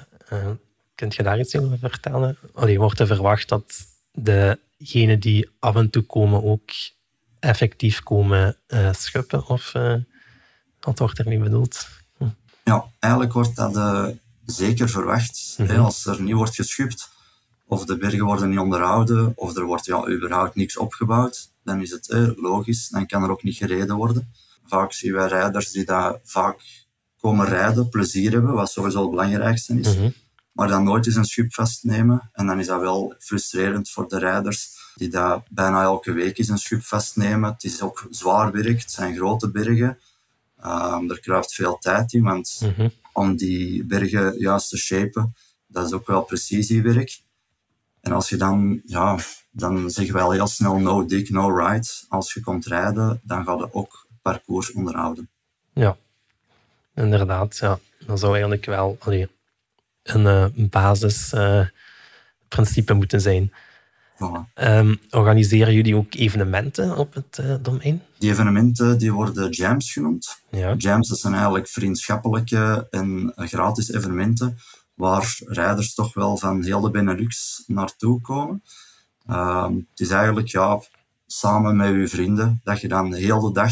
kunt 0.95 1.15
je 1.15 1.23
daar 1.23 1.39
iets 1.39 1.55
over 1.55 1.77
vertellen? 1.79 2.37
Allee, 2.53 2.79
wordt 2.79 2.99
er 2.99 3.07
verwacht 3.07 3.49
dat 3.49 3.63
degenen 4.11 5.19
die 5.19 5.49
af 5.59 5.75
en 5.75 5.89
toe 5.89 6.03
komen 6.03 6.43
ook 6.43 6.69
effectief 7.39 8.03
komen 8.03 8.55
uh, 8.67 8.93
schuppen? 8.93 9.47
Of 9.47 9.73
uh, 9.75 9.95
wat 10.79 10.99
wordt 10.99 11.19
er 11.19 11.27
niet 11.27 11.43
bedoeld? 11.43 11.87
Hm. 12.17 12.25
Ja, 12.63 12.85
eigenlijk 12.99 13.33
wordt 13.33 13.55
dat 13.55 13.75
uh, 13.75 14.07
zeker 14.45 14.89
verwacht. 14.89 15.53
hè, 15.57 15.63
mhm. 15.63 15.79
als 15.79 16.05
er 16.05 16.21
niet 16.21 16.33
wordt 16.33 16.55
geschupt, 16.55 17.09
of 17.67 17.85
de 17.85 17.97
bergen 17.97 18.25
worden 18.25 18.49
niet 18.49 18.59
onderhouden, 18.59 19.31
of 19.35 19.57
er 19.57 19.63
wordt 19.63 19.85
ja, 19.85 20.07
überhaupt 20.07 20.55
niks 20.55 20.77
opgebouwd, 20.77 21.51
dan 21.69 21.81
is 21.81 21.91
het 21.91 22.33
logisch, 22.35 22.89
dan 22.89 23.05
kan 23.05 23.23
er 23.23 23.31
ook 23.31 23.43
niet 23.43 23.57
gereden 23.57 23.95
worden. 23.95 24.33
Vaak 24.65 24.93
zien 24.93 25.13
wij 25.13 25.27
rijders 25.27 25.71
die 25.71 25.85
daar 25.85 26.19
vaak 26.23 26.87
komen 27.17 27.45
rijden, 27.45 27.89
plezier 27.89 28.31
hebben, 28.31 28.53
wat 28.53 28.71
sowieso 28.71 29.01
het 29.01 29.09
belangrijkste 29.09 29.79
is. 29.79 29.95
Mhm 29.95 30.07
maar 30.59 30.67
dan 30.67 30.83
nooit 30.83 31.05
eens 31.05 31.15
een 31.15 31.25
schub 31.25 31.53
vastnemen. 31.53 32.29
En 32.33 32.45
dan 32.45 32.59
is 32.59 32.67
dat 32.67 32.79
wel 32.79 33.13
frustrerend 33.19 33.89
voor 33.89 34.07
de 34.07 34.19
rijders 34.19 34.69
die 34.95 35.09
dat 35.09 35.43
bijna 35.49 35.81
elke 35.81 36.11
week 36.11 36.37
eens 36.37 36.47
een 36.47 36.57
schub 36.57 36.83
vastnemen. 36.83 37.51
Het 37.51 37.63
is 37.63 37.81
ook 37.81 38.07
zwaar 38.09 38.51
werk, 38.51 38.79
het 38.79 38.91
zijn 38.91 39.15
grote 39.15 39.51
bergen. 39.51 39.97
Um, 40.65 41.11
er 41.11 41.19
kruipt 41.19 41.53
veel 41.53 41.77
tijd 41.77 42.13
in, 42.13 42.23
want 42.23 42.59
mhm. 42.61 42.89
om 43.13 43.35
die 43.35 43.85
bergen 43.85 44.39
juist 44.39 44.69
te 44.69 44.77
shapen, 44.77 45.35
dat 45.67 45.85
is 45.85 45.93
ook 45.93 46.07
wel 46.07 46.21
precisiewerk. 46.21 47.21
En 48.01 48.11
als 48.11 48.29
je 48.29 48.37
dan, 48.37 48.81
ja, 48.85 49.17
dan 49.51 49.89
zeggen 49.89 50.13
we 50.13 50.21
al 50.21 50.31
heel 50.31 50.47
snel 50.47 50.77
no 50.77 51.05
dig, 51.05 51.29
no 51.29 51.57
ride. 51.57 51.87
Als 52.07 52.33
je 52.33 52.41
komt 52.41 52.65
rijden, 52.65 53.21
dan 53.23 53.43
ga 53.43 53.53
je 53.53 53.73
ook 53.73 54.07
parcours 54.21 54.71
onderhouden. 54.71 55.29
Ja, 55.73 55.97
inderdaad. 56.95 57.57
Ja. 57.57 57.79
Dat 58.05 58.19
zou 58.19 58.31
eigenlijk 58.31 58.65
wel... 58.65 58.97
Allee, 58.99 59.27
een 60.03 60.25
uh, 60.25 60.45
basisprincipe 60.69 62.93
moeten 62.93 63.21
zijn. 63.21 63.53
Um, 64.55 64.99
organiseren 65.09 65.73
jullie 65.73 65.95
ook 65.95 66.13
evenementen 66.13 66.97
op 66.97 67.13
het 67.13 67.37
uh, 67.41 67.55
domein? 67.61 68.01
Die 68.17 68.29
evenementen 68.29 68.97
die 68.97 69.13
worden 69.13 69.49
jams 69.49 69.93
genoemd. 69.93 70.41
Ja. 70.51 70.73
Jams 70.77 71.07
dat 71.07 71.19
zijn 71.19 71.33
eigenlijk 71.33 71.67
vriendschappelijke 71.67 72.87
en 72.89 73.33
gratis 73.35 73.91
evenementen 73.91 74.57
waar 74.99 75.37
rijders 75.45 75.93
toch 75.93 76.13
wel 76.13 76.37
van 76.37 76.63
heel 76.63 76.81
de 76.81 76.91
Benelux 76.91 77.63
naartoe 77.67 78.21
komen. 78.21 78.63
Um, 79.29 79.87
het 79.89 79.99
is 79.99 80.09
eigenlijk 80.09 80.47
ja, 80.47 80.81
samen 81.27 81.75
met 81.75 81.89
uw 81.89 82.07
vrienden 82.07 82.61
dat 82.63 82.81
je 82.81 82.87
dan 82.87 83.09
de 83.09 83.17
hele 83.17 83.53
dag 83.53 83.71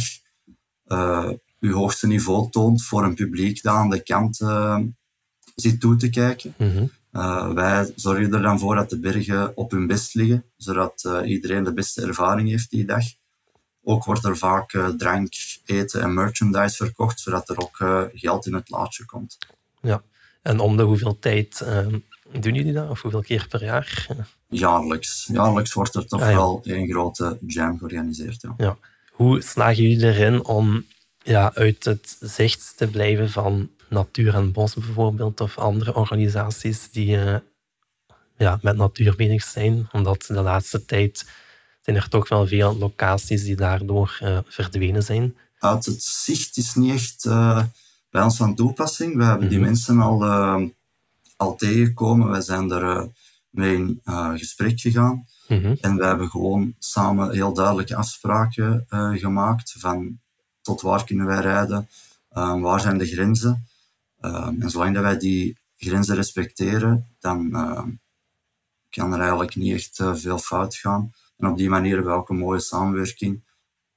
uh, 0.88 1.30
je 1.60 1.74
hoogste 1.74 2.08
niveau 2.08 2.52
toont 2.52 2.84
voor 2.84 3.04
een 3.04 3.16
publiek 3.16 3.64
dat 3.64 3.74
aan 3.74 3.90
de 3.90 4.04
kant 4.04 4.40
uh, 4.40 4.80
zit 5.56 5.80
toe 5.80 5.96
te 5.96 6.10
kijken. 6.10 6.54
Mhm. 6.58 6.86
Eh, 7.12 7.52
wij 7.52 7.92
zorgen 7.96 8.34
er 8.34 8.42
dan 8.42 8.60
voor 8.60 8.76
dat 8.76 8.90
de 8.90 9.00
bergen 9.00 9.58
op 9.58 9.72
hun 9.72 9.88
best 9.88 10.14
liggen, 10.14 10.46
zodat 10.58 11.04
uh, 11.08 11.30
iedereen 11.30 11.64
de 11.64 11.74
beste 11.74 12.02
ervaring 12.02 12.50
heeft 12.50 12.70
die 12.70 12.86
dag. 12.86 13.04
Ook 13.84 14.06
wordt 14.06 14.26
er 14.26 14.38
vaak 14.38 14.72
drank, 14.98 15.34
eten 15.66 16.02
en 16.02 16.14
merchandise 16.14 16.76
verkocht, 16.76 17.20
zodat 17.20 17.50
er 17.50 17.58
ook 17.58 17.78
geld 18.14 18.46
in 18.46 18.54
het 18.54 18.70
laadje 18.70 19.06
komt. 19.06 19.38
Ja, 19.82 20.04
en 20.48 20.60
om 20.60 20.78
de 20.78 20.84
hoeveel 20.84 21.20
tijd 21.20 21.62
ehm, 21.62 22.00
doen 22.40 22.54
jullie 22.54 22.74
dat? 22.74 22.90
Of 22.90 23.02
hoeveel 23.02 23.22
keer 23.22 23.48
per 23.50 23.64
jaar? 23.64 24.08
Jaarlijks. 24.50 25.30
Jaarlijks 25.32 25.74
wordt 25.74 25.96
er 25.96 26.08
toch 26.08 26.22
ah, 26.22 26.36
wel 26.36 26.62
een 26.64 26.90
grote 26.90 27.38
jam 27.48 27.78
georganiseerd. 27.78 28.42
Ja. 28.42 28.54
ja. 28.58 28.78
Hoe 29.12 29.42
slagen 29.42 29.84
jullie 29.84 30.06
erin 30.06 30.46
om 30.46 30.86
ja, 31.24 31.52
uit 31.54 31.86
het 31.86 32.18
zicht 32.20 32.74
te 32.76 32.88
blijven 32.88 33.30
van 33.30 33.70
Natuur 33.90 34.36
en 34.36 34.52
Bos 34.52 34.74
bijvoorbeeld, 34.74 35.42
of 35.42 35.58
andere 35.58 35.96
organisaties 35.96 36.92
die 36.92 37.18
uh, 37.18 37.36
ja, 38.38 38.60
met 38.62 38.78
natuur 38.78 39.16
bezig 39.16 39.44
zijn. 39.44 39.88
Omdat 39.92 40.26
de 40.28 40.42
laatste 40.42 40.86
tijd 40.86 41.26
zijn 41.82 41.96
er 41.96 42.10
toch 42.10 42.30
wel 42.30 42.48
veel 42.48 42.78
locaties 42.78 43.44
die 43.44 43.56
daardoor 43.56 44.20
uh, 44.24 44.40
verdwenen 44.48 45.04
zijn. 45.04 45.38
Uit 45.60 45.86
het 45.86 46.04
zicht 46.04 46.58
is 46.58 46.76
niet 46.76 46.94
echt 46.94 47.26
uh, 47.26 47.64
bij 48.10 48.24
ons 48.24 48.38
van 48.38 48.56
toepassing. 48.56 49.16
We 49.16 49.24
hebben 49.24 49.50
die 49.50 49.58
mhm. 49.58 49.68
mensen 49.68 50.00
al, 50.00 50.26
al 51.36 51.56
tegengekomen. 51.56 52.30
Wij 52.30 52.42
zijn 52.42 52.72
er 52.72 53.10
mee 53.50 53.76
in 53.76 54.02
gesprek 54.36 54.80
gegaan. 54.80 55.26
Mhm. 55.48 55.76
En 55.82 55.96
we 55.96 56.06
hebben 56.06 56.30
gewoon 56.30 56.76
samen 56.80 57.32
heel 57.32 57.54
duidelijke 57.54 57.96
afspraken 57.96 58.86
gemaakt 59.14 59.76
van 59.78 60.20
tot 60.62 60.82
waar 60.82 61.04
kunnen 61.04 61.26
wij 61.26 61.42
rijden, 61.42 61.90
waar 62.62 62.80
zijn 62.80 62.98
de 62.98 63.06
grenzen. 63.06 63.68
Ehm, 64.20 64.62
en 64.62 64.70
zolang 64.70 64.94
dat 64.94 65.04
wij 65.04 65.18
die 65.18 65.58
grenzen 65.78 66.16
respecteren, 66.16 67.08
dan 67.20 67.56
ehm, 67.56 67.90
kan 68.90 69.14
er 69.14 69.20
eigenlijk 69.20 69.56
niet 69.56 69.74
echt 69.74 70.00
eh, 70.00 70.16
veel 70.16 70.38
fout 70.38 70.76
gaan. 70.76 71.14
En 71.38 71.48
op 71.48 71.58
die 71.58 71.70
manier 71.70 71.96
hebben 71.96 72.12
we 72.12 72.18
ook 72.20 72.30
een 72.30 72.38
mooie 72.38 72.60
samenwerking 72.60 73.44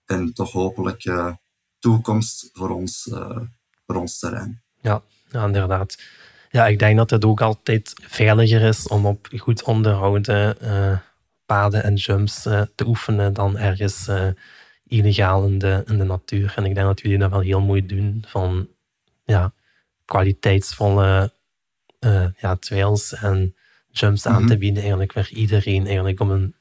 en 0.05 0.33
toch 0.33 0.53
hopelijk 0.53 1.05
uh, 1.05 1.35
toekomst 1.79 2.51
voor 2.53 2.70
ons, 2.70 3.07
uh, 3.07 3.40
voor 3.90 4.00
ons 4.00 4.18
terrein. 4.18 4.62
Ja, 4.81 5.03
ja, 5.31 5.46
inderdaad. 5.46 6.03
Ja, 6.50 6.66
ik 6.66 6.79
denk 6.79 6.96
dat 6.96 7.11
het 7.11 7.24
ook 7.24 7.40
altijd 7.40 7.94
veiliger 8.03 8.62
is 8.62 8.88
om 8.88 9.07
op 9.07 9.29
goed 9.37 9.62
onderhouden 9.62 10.57
uh, 10.62 10.98
paden 11.46 11.83
en 11.83 11.94
jumps 11.94 12.42
te 12.74 12.87
oefenen 12.87 13.33
dan 13.33 13.59
ergens 13.59 14.11
illegaal 14.87 15.46
in 15.46 15.59
de, 15.59 15.83
in 15.87 15.98
de 15.98 16.05
natuur. 16.05 16.53
En 16.57 16.64
ik 16.64 16.74
denk 16.74 16.87
dat 16.87 17.00
jullie 17.00 17.18
dat 17.18 17.31
wel 17.31 17.40
heel 17.40 17.61
mooi 17.61 17.87
doen 17.87 18.24
van 18.26 18.68
ja, 19.24 19.53
kwaliteitsvolle 20.05 21.33
ja, 22.37 22.57
trails 22.57 23.14
en 23.14 23.55
jumps 23.90 24.26
aan 24.26 24.46
te 24.46 24.53
mhm. 24.53 24.59
bieden, 24.59 24.81
eigenlijk, 24.81 25.12
waar 25.12 25.31
iedereen 25.31 25.87
eigenlijk 25.87 26.20
op 26.20 26.29
een 26.29 26.55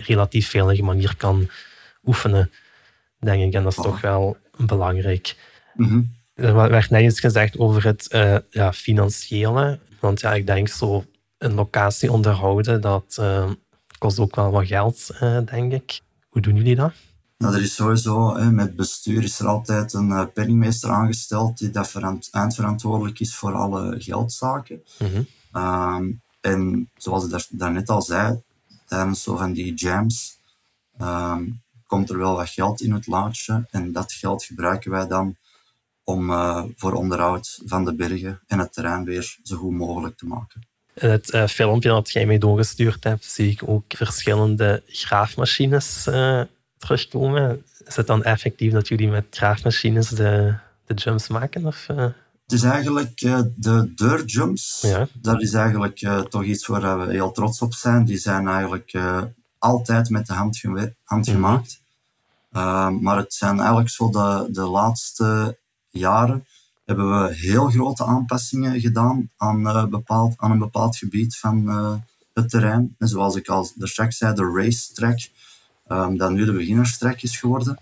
relatief 0.00 0.50
veilige 0.50 0.82
manier 0.82 1.16
kan 1.16 1.48
oefenen, 2.04 2.50
denk 3.18 3.42
ik. 3.42 3.54
En 3.54 3.62
dat 3.62 3.76
is 3.76 3.82
toch 3.82 4.00
wel 4.00 4.36
belangrijk. 4.56 5.36
Mm 5.74 6.15
Er 6.36 6.54
werd 6.54 6.90
net 6.90 7.00
eens 7.00 7.20
gezegd 7.20 7.58
over 7.58 7.84
het 7.84 8.06
uh, 8.14 8.36
ja, 8.50 8.72
financiële. 8.72 9.78
Want 10.00 10.20
ja, 10.20 10.34
ik 10.34 10.46
denk 10.46 10.68
zo 10.68 11.04
een 11.38 11.54
locatie 11.54 12.12
onderhouden, 12.12 12.80
dat 12.80 13.16
uh, 13.20 13.50
kost 13.98 14.18
ook 14.18 14.36
wel 14.36 14.50
wat 14.50 14.66
geld, 14.66 15.10
uh, 15.22 15.38
denk 15.44 15.72
ik. 15.72 16.00
Hoe 16.28 16.42
doen 16.42 16.56
jullie 16.56 16.76
dat? 16.76 16.92
Nou, 17.38 17.54
er 17.54 17.62
is 17.62 17.74
sowieso, 17.74 18.36
hè, 18.36 18.50
met 18.50 18.76
bestuur 18.76 19.22
is 19.22 19.38
er 19.38 19.46
altijd 19.46 19.92
een 19.92 20.32
penningmeester 20.32 20.90
aangesteld 20.90 21.58
die 21.58 21.70
dat 21.70 21.94
eindverantwoordelijk 22.30 23.20
is 23.20 23.34
voor 23.34 23.52
alle 23.52 24.00
geldzaken. 24.00 24.82
Mm 24.98 25.26
en 26.46 26.90
zoals 26.96 27.24
ik 27.24 27.46
daarnet 27.50 27.88
al 27.88 28.02
zei, 28.02 28.42
tijdens 28.86 29.22
zo 29.22 29.36
van 29.36 29.52
die 29.52 29.74
jams 29.74 30.38
ehm, 30.98 31.44
komt 31.86 32.10
er 32.10 32.18
wel 32.18 32.36
wat 32.36 32.48
geld 32.48 32.80
in 32.80 32.92
het 32.92 33.06
laadje. 33.06 33.66
En 33.70 33.92
dat 33.92 34.12
geld 34.12 34.44
gebruiken 34.44 34.90
wij 34.90 35.06
dan 35.06 35.36
om 36.06 36.30
uh, 36.30 36.64
voor 36.76 36.92
onderhoud 36.92 37.60
van 37.64 37.84
de 37.84 37.94
bergen 37.94 38.40
en 38.46 38.58
het 38.58 38.72
terrein 38.72 39.04
weer 39.04 39.38
zo 39.42 39.56
goed 39.56 39.72
mogelijk 39.72 40.16
te 40.16 40.26
maken. 40.26 40.66
In 40.94 41.10
het 41.10 41.34
uh, 41.34 41.46
filmpje 41.46 41.88
dat 41.88 42.10
jij 42.10 42.26
mij 42.26 42.38
doorgestuurd 42.38 43.04
hebt, 43.04 43.24
zie 43.24 43.50
ik 43.50 43.62
ook 43.64 43.84
verschillende 43.88 44.82
graafmachines 44.86 46.06
uh, 46.06 46.42
terugkomen. 46.76 47.64
Is 47.86 47.96
het 47.96 48.06
dan 48.06 48.22
effectief 48.22 48.72
dat 48.72 48.88
jullie 48.88 49.08
met 49.08 49.24
graafmachines 49.30 50.08
de, 50.08 50.54
de 50.86 50.94
jumps 50.94 51.28
maken? 51.28 51.66
Of, 51.66 51.86
het 51.86 52.52
is 52.52 52.62
eigenlijk 52.62 53.18
de 53.56 53.92
deurjumps. 53.94 54.80
Ja. 54.82 55.08
Dat 55.12 55.42
is 55.42 55.52
eigenlijk 55.52 55.98
toch 56.28 56.44
iets 56.44 56.66
waar 56.66 57.06
we 57.06 57.12
heel 57.12 57.32
trots 57.32 57.60
op 57.60 57.74
zijn. 57.74 58.04
Die 58.04 58.18
zijn 58.18 58.48
eigenlijk 58.48 58.98
altijd 59.58 60.10
met 60.10 60.26
de 60.26 60.32
hand, 60.32 60.62
hand 61.04 61.26
mhm. 61.26 61.34
gemaakt. 61.34 61.80
maar 63.00 63.16
het 63.16 63.34
zijn 63.34 63.58
eigenlijk 63.58 63.90
zo 63.90 64.10
de, 64.10 64.48
de 64.50 64.64
laatste 64.64 65.58
jaren 65.96 66.46
hebben 66.84 67.22
we 67.22 67.34
heel 67.34 67.70
grote 67.70 68.04
aanpassingen 68.04 68.80
gedaan 68.80 69.30
aan, 69.36 69.90
bepaald, 69.90 70.34
aan 70.36 70.50
een 70.50 70.58
bepaald 70.58 70.96
gebied 70.96 71.36
van 71.36 71.68
het 72.32 72.50
terrein. 72.50 72.94
En 72.98 73.08
zoals 73.08 73.36
ik 73.36 73.48
al 73.48 73.70
straks 73.78 74.16
zei, 74.16 74.34
de 74.34 74.52
racetrack, 74.54 75.18
um, 75.88 76.16
dat 76.16 76.30
nu 76.30 76.44
de 76.44 76.52
beginnerstrack 76.52 77.22
is 77.22 77.38
geworden 77.38 77.78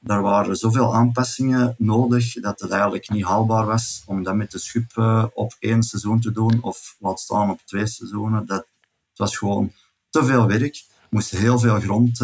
daar 0.00 0.22
waren 0.22 0.56
zoveel 0.56 0.94
aanpassingen 0.94 1.74
nodig 1.78 2.32
dat 2.32 2.60
het 2.60 2.70
eigenlijk 2.70 3.08
niet 3.08 3.24
haalbaar 3.24 3.66
was 3.66 4.02
om 4.06 4.22
dat 4.22 4.34
met 4.34 4.50
de 4.50 4.58
schub 4.58 4.96
uh, 4.96 5.24
op 5.34 5.56
één 5.58 5.82
seizoen 5.82 6.20
te 6.20 6.32
doen 6.32 6.62
of 6.62 6.96
laat 6.98 7.20
staan 7.20 7.50
op 7.50 7.60
twee 7.64 7.86
seizoenen. 7.86 8.46
Dat, 8.46 8.66
het 9.08 9.18
was 9.18 9.36
gewoon 9.36 9.72
te 10.10 10.24
veel 10.24 10.46
werk. 10.46 10.76
Er 11.00 11.06
moest 11.10 11.30
heel 11.30 11.58
veel 11.58 11.80
grond 11.80 12.18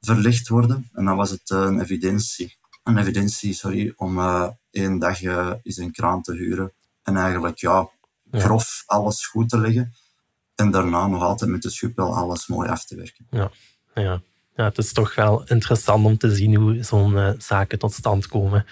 verlicht 0.00 0.48
worden 0.48 0.90
en 0.92 1.04
dan 1.04 1.16
was 1.16 1.30
het 1.30 1.50
een 1.50 1.80
evidentie. 1.80 2.56
Een 2.86 2.98
evidentie, 2.98 3.52
sorry, 3.52 3.92
om 3.96 4.20
één 4.70 4.98
dag 4.98 5.22
eens 5.22 5.76
een 5.76 5.92
kraan 5.92 6.22
te 6.22 6.32
huren 6.32 6.72
en 7.02 7.16
eigenlijk 7.16 7.58
ja, 7.58 7.88
grof 8.30 8.82
alles 8.86 9.26
goed 9.26 9.48
te 9.48 9.58
leggen 9.58 9.92
en 10.54 10.70
daarna 10.70 11.06
nog 11.06 11.22
altijd 11.22 11.50
met 11.50 11.62
de 11.62 11.70
schub 11.70 11.96
wel 11.96 12.16
alles 12.16 12.46
mooi 12.46 12.68
af 12.68 12.84
te 12.84 12.96
werken. 12.96 13.26
Ja, 13.30 13.50
ja 13.94 14.22
ja, 14.56 14.64
het 14.64 14.78
is 14.78 14.92
toch 14.92 15.14
wel 15.14 15.44
interessant 15.46 16.04
om 16.04 16.18
te 16.18 16.34
zien 16.34 16.54
hoe 16.54 16.82
zo'n 16.82 17.12
uh, 17.12 17.30
zaken 17.38 17.78
tot 17.78 17.92
stand 17.92 18.28
komen. 18.28 18.66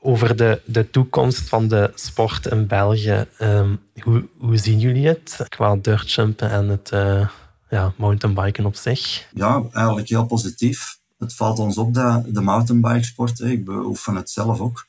Over 0.00 0.36
de, 0.36 0.60
de 0.64 0.90
toekomst 0.90 1.48
van 1.48 1.68
de 1.68 1.90
sport 1.94 2.46
in 2.46 2.66
België, 2.66 3.26
um, 3.40 3.80
hoe, 4.02 4.28
hoe 4.38 4.56
zien 4.56 4.78
jullie 4.78 5.06
het 5.06 5.46
qua 5.48 5.76
dirtjumpen 5.76 6.50
en 6.50 6.68
het 6.68 6.90
uh, 6.94 7.28
ja, 7.68 7.92
mountainbiken 7.96 8.66
op 8.66 8.74
zich? 8.74 9.28
Ja, 9.34 9.64
eigenlijk 9.72 10.08
heel 10.08 10.26
positief. 10.26 10.98
Het 11.18 11.34
valt 11.34 11.58
ons 11.58 11.78
op 11.78 11.94
dat 11.94 12.34
de 12.34 12.40
mountainbikesport, 12.40 13.40
ik 13.40 13.64
beoefen 13.64 14.14
het 14.14 14.30
zelf 14.30 14.60
ook, 14.60 14.86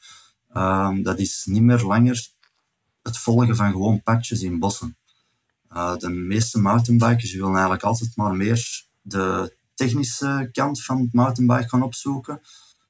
um, 0.55 1.03
dat 1.03 1.19
is 1.19 1.45
niet 1.45 1.61
meer 1.61 1.83
langer 1.83 2.27
het 3.01 3.17
volgen 3.17 3.55
van 3.55 3.71
gewoon 3.71 4.03
padjes 4.03 4.41
in 4.41 4.59
bossen. 4.59 4.97
Uh, 5.73 5.97
de 5.97 6.09
meeste 6.09 6.59
mountainbikers 6.59 7.33
willen 7.33 7.51
eigenlijk 7.51 7.83
altijd 7.83 8.15
maar 8.15 8.35
meer 8.35 8.85
de 9.01 9.55
technische 9.73 10.49
kant 10.51 10.83
van 10.83 11.01
het 11.01 11.13
mountainbike 11.13 11.69
gaan 11.69 11.83
opzoeken. 11.83 12.41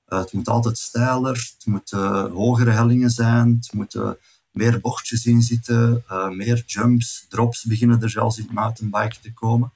Uh, 0.08 0.20
het 0.20 0.34
moet 0.34 0.48
altijd 0.48 0.78
steiler, 0.78 1.54
het 1.58 1.66
moeten 1.66 2.32
hogere 2.32 2.72
hellingen 2.72 3.10
zijn, 3.10 3.56
het 3.56 3.74
moeten 3.74 4.18
meer 4.52 4.80
bochtjes 4.80 5.26
in 5.26 5.42
zitten, 5.42 6.04
uh, 6.12 6.30
meer 6.30 6.64
jumps, 6.66 7.26
drops 7.30 7.64
beginnen 7.64 8.02
er 8.02 8.10
zelfs 8.10 8.38
in 8.38 8.44
het 8.44 8.54
mountainbike 8.54 9.20
te 9.22 9.34
komen. 9.34 9.72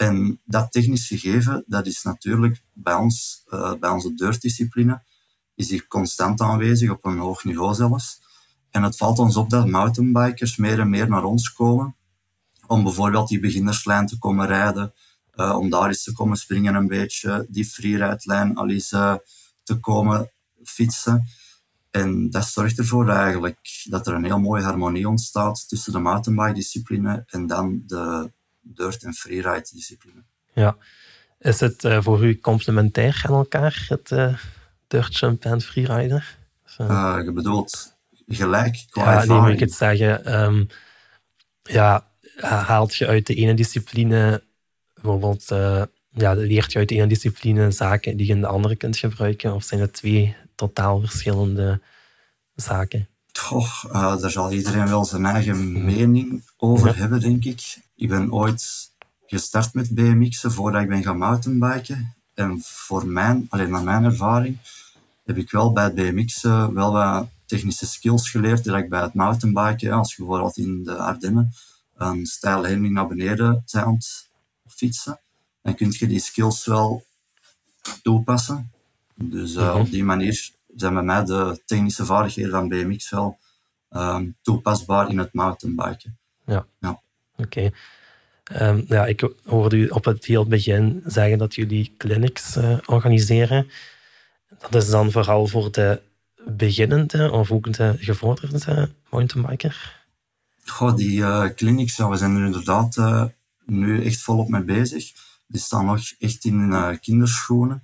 En 0.00 0.40
dat 0.44 0.72
technisch 0.72 1.06
gegeven, 1.06 1.64
dat 1.66 1.86
is 1.86 2.02
natuurlijk 2.02 2.62
bij 2.72 2.94
ons, 2.94 3.44
bij 3.80 3.90
onze 3.90 4.14
deurdiscipline, 4.14 5.02
is 5.54 5.70
hier 5.70 5.86
constant 5.86 6.40
aanwezig, 6.40 6.90
op 6.90 7.04
een 7.04 7.18
hoog 7.18 7.44
niveau 7.44 7.74
zelfs. 7.74 8.20
En 8.70 8.82
het 8.82 8.96
valt 8.96 9.18
ons 9.18 9.36
op 9.36 9.50
dat 9.50 9.66
mountainbikers 9.66 10.56
meer 10.56 10.80
en 10.80 10.90
meer 10.90 11.08
naar 11.08 11.24
ons 11.24 11.52
komen 11.52 11.96
om 12.66 12.82
bijvoorbeeld 12.82 13.28
die 13.28 13.40
beginnerslijn 13.40 14.06
te 14.06 14.18
komen 14.18 14.46
rijden, 14.46 14.92
uh, 15.34 15.56
om 15.58 15.70
daar 15.70 15.86
eens 15.86 16.02
te 16.02 16.12
komen 16.12 16.36
springen 16.36 16.74
een 16.74 16.86
beetje, 16.86 17.46
die 17.48 17.64
freeride-lijn 17.64 18.56
al 18.56 18.68
eens 18.68 18.92
uh, 18.92 19.14
te 19.62 19.74
komen 19.80 20.30
fietsen. 20.64 21.24
En 21.90 22.30
dat 22.30 22.46
zorgt 22.46 22.78
ervoor 22.78 23.08
eigenlijk 23.08 23.58
dat 23.84 24.06
er 24.06 24.14
een 24.14 24.24
heel 24.24 24.40
mooie 24.40 24.62
harmonie 24.62 25.08
ontstaat 25.08 25.68
tussen 25.68 25.92
de 25.92 25.98
mountainbike-discipline 25.98 27.24
en 27.26 27.46
dan 27.46 27.82
de 27.86 28.32
dirt- 28.60 29.02
en 29.02 29.14
freeride-discipline. 29.14 30.22
Ja. 30.52 30.76
Is 31.38 31.60
het 31.60 31.84
uh, 31.84 32.02
voor 32.02 32.24
u 32.24 32.40
complementair 32.40 33.22
aan 33.26 33.34
elkaar, 33.34 33.84
het 33.88 34.10
uh, 34.10 34.38
dirtjump 34.86 35.44
en 35.44 35.60
freerider? 35.60 36.38
Uh, 36.80 37.18
je 37.24 37.32
bedoelt 37.32 37.96
gelijk 38.26 38.84
qua 38.90 39.22
ja? 39.22 39.42
Nee, 39.42 39.52
ik 39.52 39.60
het 39.60 39.72
zeggen. 39.72 40.42
Um, 40.42 40.68
ja, 41.62 42.06
haalt 42.40 42.94
je 42.94 43.06
uit 43.06 43.26
de 43.26 43.34
ene 43.34 43.54
discipline 43.54 44.42
bijvoorbeeld 44.94 45.50
uh, 45.50 45.82
ja, 46.10 46.32
leert 46.32 46.72
je 46.72 46.78
uit 46.78 46.88
de 46.88 46.94
ene 46.94 47.06
discipline 47.06 47.70
zaken 47.70 48.16
die 48.16 48.26
je 48.26 48.32
in 48.32 48.40
de 48.40 48.46
andere 48.46 48.76
kunt 48.76 48.96
gebruiken? 48.96 49.54
Of 49.54 49.64
zijn 49.64 49.80
het 49.80 49.92
twee 49.92 50.36
totaal 50.54 51.00
verschillende 51.00 51.80
zaken? 52.54 53.08
Toch, 53.32 53.92
uh, 53.92 54.20
daar 54.20 54.30
zal 54.30 54.52
iedereen 54.52 54.88
wel 54.88 55.04
zijn 55.04 55.26
eigen 55.26 55.84
mening 55.84 56.50
over 56.56 56.96
hebben, 56.96 57.20
denk 57.20 57.44
ik. 57.44 57.78
Ik 58.00 58.08
ben 58.08 58.32
ooit 58.32 58.92
gestart 59.26 59.74
met 59.74 59.94
BMX'en 59.94 60.52
voordat 60.52 60.82
ik 60.82 60.88
ben 60.88 61.02
gaan 61.02 61.18
mountainbiken. 61.18 62.14
En 62.34 62.60
voor 62.62 63.06
mijn, 63.06 63.46
alleen 63.48 63.70
naar 63.70 63.84
mijn 63.84 64.04
ervaring, 64.04 64.58
heb 65.24 65.36
ik 65.36 65.50
wel 65.50 65.72
bij 65.72 65.84
het 65.84 65.94
BMX'en 65.94 66.74
wel 66.74 66.92
wat 66.92 67.28
technische 67.46 67.86
skills 67.86 68.30
geleerd 68.30 68.64
die 68.64 68.76
ik 68.76 68.88
bij 68.88 69.02
het 69.02 69.14
mountainbiken, 69.14 69.92
als 69.92 70.14
je 70.14 70.22
bijvoorbeeld 70.22 70.56
in 70.56 70.84
de 70.84 70.96
Ardennen 70.96 71.52
een 71.96 72.26
steile 72.26 72.68
helling 72.68 72.92
naar 72.92 73.06
beneden 73.06 73.64
bent 73.72 74.30
fietsen, 74.66 75.20
dan 75.62 75.74
kun 75.74 75.92
je 75.98 76.06
die 76.06 76.20
skills 76.20 76.64
wel 76.64 77.04
toepassen. 78.02 78.72
Dus 79.14 79.54
uh, 79.54 79.74
op 79.78 79.90
die 79.90 80.04
manier 80.04 80.50
zijn 80.76 80.94
bij 80.94 81.02
mij 81.02 81.24
de 81.24 81.62
technische 81.66 82.04
vaardigheden 82.04 82.50
van 82.50 82.68
BMX 82.68 83.10
wel 83.10 83.38
um, 83.90 84.36
toepasbaar 84.42 85.10
in 85.10 85.18
het 85.18 85.32
mountainbiken. 85.32 86.18
Ja, 86.44 86.66
ja. 86.78 87.00
Oké. 87.40 87.70
Um, 88.60 88.84
ja, 88.88 89.06
ik 89.06 89.28
hoorde 89.44 89.76
u 89.76 89.88
op 89.88 90.04
het 90.04 90.24
heel 90.24 90.46
begin 90.46 91.02
zeggen 91.06 91.38
dat 91.38 91.54
jullie 91.54 91.94
clinics 91.98 92.56
uh, 92.56 92.78
organiseren. 92.86 93.70
Dat 94.70 94.82
is 94.82 94.90
dan 94.90 95.10
vooral 95.10 95.46
voor 95.46 95.72
de 95.72 96.00
beginnende 96.46 97.30
of 97.30 97.50
ook 97.52 97.72
de 97.72 97.94
gevorderde 97.98 98.88
mountainbiker? 99.10 100.04
Goh, 100.64 100.96
die 100.96 101.18
uh, 101.18 101.46
clinics, 101.56 101.96
ja, 101.96 102.08
we 102.08 102.16
zijn 102.16 102.36
er 102.36 102.44
inderdaad 102.44 102.96
uh, 102.96 103.24
nu 103.66 104.04
echt 104.04 104.20
volop 104.22 104.48
mee 104.48 104.64
bezig. 104.64 105.12
Die 105.46 105.60
staan 105.60 105.86
nog 105.86 106.00
echt 106.18 106.44
in 106.44 106.70
uh, 106.70 106.88
kinderschoenen. 107.00 107.82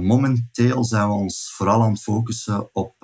Momenteel 0.00 0.84
zijn 0.84 1.08
we 1.08 1.14
ons 1.14 1.52
vooral 1.56 1.82
aan 1.82 1.92
het 1.92 2.02
focussen 2.02 2.74
op 2.74 2.94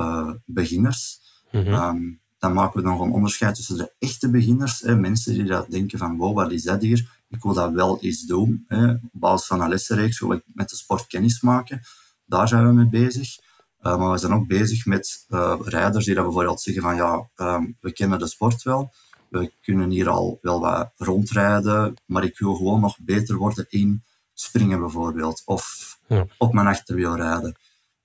beginners. 0.45 1.21
Mm 1.51 1.65
-hmm. 1.65 1.75
um, 1.75 2.21
dan 2.43 2.53
maken 2.53 2.83
we 2.83 2.89
nog 2.89 3.01
een 3.01 3.13
onderscheid 3.13 3.55
tussen 3.55 3.77
de 3.77 3.93
echte 3.99 4.31
beginners, 4.31 4.81
hè, 4.81 4.97
mensen 4.97 5.33
die 5.33 5.45
dat 5.45 5.71
denken 5.71 5.99
van 5.99 6.17
wow, 6.17 6.35
wat 6.35 6.53
is 6.53 6.63
dat 6.63 6.83
hier? 6.83 7.21
Ik 7.29 7.43
wil 7.43 7.53
dat 7.53 7.73
wel 7.73 8.01
eens 8.01 8.23
doen. 8.23 8.65
Hè. 8.69 8.91
Op 8.91 9.11
basis 9.13 9.47
van 9.47 9.61
een 9.61 9.69
lessenreeks 9.69 10.21
wil 10.21 10.33
ik 10.33 10.43
met 10.47 10.69
de 10.69 10.77
sport 10.77 11.07
kennis 11.07 11.41
maken. 11.41 11.81
Daar 12.25 12.49
zijn 12.49 12.67
we 12.67 12.73
mee 12.73 12.89
bezig. 12.89 13.39
Uh, 13.83 13.99
maar 13.99 14.11
we 14.11 14.19
zijn 14.19 14.33
ook 14.33 14.47
bezig 14.47 14.87
met 14.87 15.27
uh, 15.29 15.61
rijders 15.65 16.05
die 16.05 16.15
dat 16.15 16.25
bijvoorbeeld 16.25 16.61
zeggen 16.61 16.83
van 16.83 16.97
ja, 16.97 17.29
um, 17.37 17.77
we 17.81 17.93
kennen 17.93 18.19
de 18.19 18.27
sport 18.27 18.63
wel. 18.63 18.93
We 19.29 19.53
kunnen 19.61 19.91
hier 19.91 20.09
al 20.09 20.39
wel 20.41 20.61
wat 20.61 20.93
rondrijden, 20.97 21.95
maar 22.07 22.25
ik 22.25 22.39
wil 22.39 22.55
gewoon 22.55 22.81
nog 22.81 22.99
beter 23.01 23.37
worden 23.37 23.67
in 23.69 24.05
springen 24.33 24.81
bijvoorbeeld. 24.81 25.43
Of 25.45 25.97
ja. 26.07 26.27
op 26.39 26.53
mijn 26.53 26.67
achterwiel 26.67 27.17
rijden. 27.17 27.57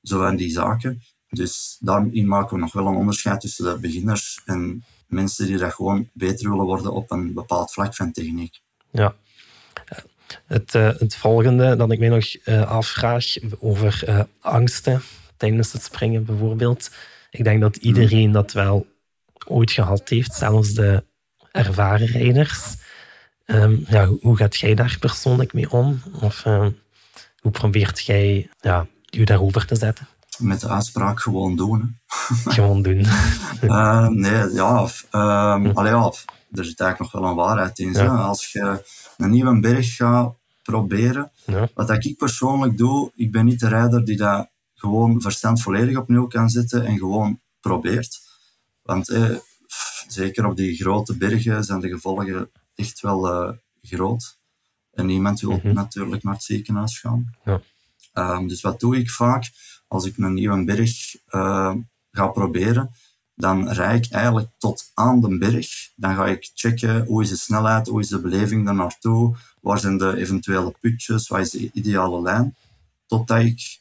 Zo 0.02 0.20
van 0.20 0.36
die 0.36 0.50
zaken. 0.50 1.02
Dus 1.30 1.78
daarin 1.80 2.28
maken 2.28 2.56
we 2.56 2.62
nog 2.62 2.74
wel 2.74 2.88
een 2.88 2.96
onderscheid 2.96 3.42
tussen 3.42 3.66
de 3.66 3.80
beginners 3.80 4.42
en 4.46 4.84
mensen 5.08 5.46
die 5.46 5.58
dat 5.58 5.74
gewoon 5.74 6.10
beter 6.14 6.50
willen 6.50 6.66
worden 6.66 6.94
op 6.94 7.12
een 7.12 7.34
bepaald 7.34 7.72
vlak 7.72 7.96
van 7.96 8.12
techniek. 8.12 8.60
Ja. 8.92 9.16
Het, 10.46 10.74
uh, 10.76 10.90
het 10.98 11.16
volgende 11.16 11.76
dat 11.76 11.92
ik 11.92 12.00
mij 12.00 12.10
nog 12.10 12.36
uh, 12.46 12.72
afvraag 12.72 13.26
over 13.60 14.04
uh, 14.08 14.22
angsten 14.40 15.02
tijdens 15.38 15.72
het 15.74 15.84
springen 15.84 16.26
bijvoorbeeld. 16.26 16.92
Ik 17.30 17.44
denk 17.44 17.62
dat 17.62 17.76
iedereen 17.76 18.32
dat 18.32 18.52
wel 18.52 18.88
ooit 19.48 19.72
gehad 19.72 20.10
heeft, 20.10 20.34
zelfs 20.34 20.74
de 20.74 21.04
ervaren 21.52 22.08
rijders. 22.08 22.76
Um, 23.46 23.86
ja, 23.88 24.08
hoe 24.08 24.38
gaat 24.38 24.56
jij 24.56 24.76
daar 24.76 24.98
persoonlijk 25.00 25.54
mee 25.54 25.72
om? 25.72 26.02
Of 26.22 26.44
hoe 27.40 27.52
probeert 27.52 28.06
jij 28.06 28.50
ja, 28.60 28.88
je 29.06 29.26
daarover 29.26 29.66
te 29.66 29.76
zetten? 29.76 30.08
Met 30.38 30.62
de 30.62 30.68
uitspraak 30.68 31.20
gewoon 31.20 31.56
doen. 31.56 31.98
gewoon 32.58 32.82
doen. 32.82 33.06
uh, 33.64 34.08
nee, 34.26 34.54
ja, 34.54 34.82
of, 34.82 35.06
um, 35.12 35.68
allee, 35.68 35.92
ja, 35.92 36.12
er 36.52 36.66
zit 36.66 36.80
eigenlijk 36.80 37.00
nog 37.00 37.12
wel 37.12 37.30
een 37.30 37.36
waarheid 37.36 37.80
in. 37.80 37.94
Ja. 37.94 38.16
Als 38.16 38.52
je 38.52 38.84
een 39.18 39.30
nieuwe 39.30 39.60
berg 39.60 39.96
gaat 39.96 40.34
proberen, 40.64 41.32
ja. 41.46 41.68
wat 41.74 42.06
ik 42.06 42.18
persoonlijk 42.18 42.78
doe, 42.78 43.12
ik 43.16 43.32
ben 43.32 43.46
niet 43.46 43.60
de 43.60 43.68
rijder 43.68 44.06
die 44.06 44.18
dat 44.18 44.50
gewoon 44.76 45.22
verstand 45.22 45.62
volledig 45.62 45.98
opnieuw 45.98 46.28
kan 46.28 46.50
zetten 46.50 46.86
en 46.86 46.98
gewoon 46.98 47.40
probeert. 47.60 48.20
Want 48.82 49.10
eh, 49.10 49.36
zeker 50.08 50.46
op 50.46 50.56
die 50.56 50.76
grote 50.76 51.18
bergen 51.18 51.64
zijn 51.64 51.80
de 51.80 51.90
gevolgen 51.90 52.50
echt 52.76 53.00
wel 53.00 53.28
uh, 53.28 53.54
groot. 53.82 54.38
En 54.94 55.06
niemand 55.06 55.40
wil 55.40 55.52
mm 55.52 55.60
-hmm. 55.60 55.74
natuurlijk 55.74 56.24
naar 56.24 56.34
het 56.34 56.44
ziekenhuis 56.44 57.00
gaan. 57.00 57.36
Ja. 57.46 57.62
Um, 58.14 58.48
dus 58.48 58.62
wat 58.62 58.80
doe 58.80 58.98
ik 58.98 59.10
vaak? 59.10 59.52
Als 59.88 60.06
ik 60.06 60.18
een 60.18 60.34
nieuwe 60.34 60.64
berg 60.64 61.16
uh, 61.30 61.74
ga 62.12 62.28
proberen, 62.28 62.92
dan 63.36 63.70
rijd 63.70 64.06
ik 64.06 64.12
eigenlijk 64.12 64.50
tot 64.58 64.92
aan 64.94 65.22
de 65.22 65.38
berg. 65.38 65.92
Dan 65.96 66.16
ga 66.16 66.26
ik 66.26 66.52
checken 66.54 67.06
hoe 67.06 67.22
is 67.22 67.30
de 67.30 67.38
snelheid, 67.38 67.88
hoe 67.88 68.00
is 68.00 68.08
de 68.08 68.20
beleving 68.20 68.66
daar 68.66 68.76
naartoe, 68.76 69.36
waar 69.62 69.80
zijn 69.80 69.98
de 69.98 70.18
eventuele 70.18 70.74
putjes, 70.80 71.28
wat 71.28 71.40
is 71.40 71.50
de 71.50 71.70
ideale 71.74 72.22
lijn. 72.22 72.56
Totdat 73.06 73.40
ik 73.40 73.80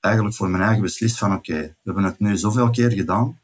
eigenlijk 0.00 0.34
voor 0.34 0.50
mijn 0.50 0.62
eigen 0.62 0.82
beslis 0.82 1.18
van 1.18 1.34
oké, 1.34 1.60
we 1.60 1.74
hebben 1.82 2.04
het 2.04 2.18
nu 2.18 2.36
zoveel 2.36 2.70
keer 2.70 2.92
gedaan, 2.92 3.38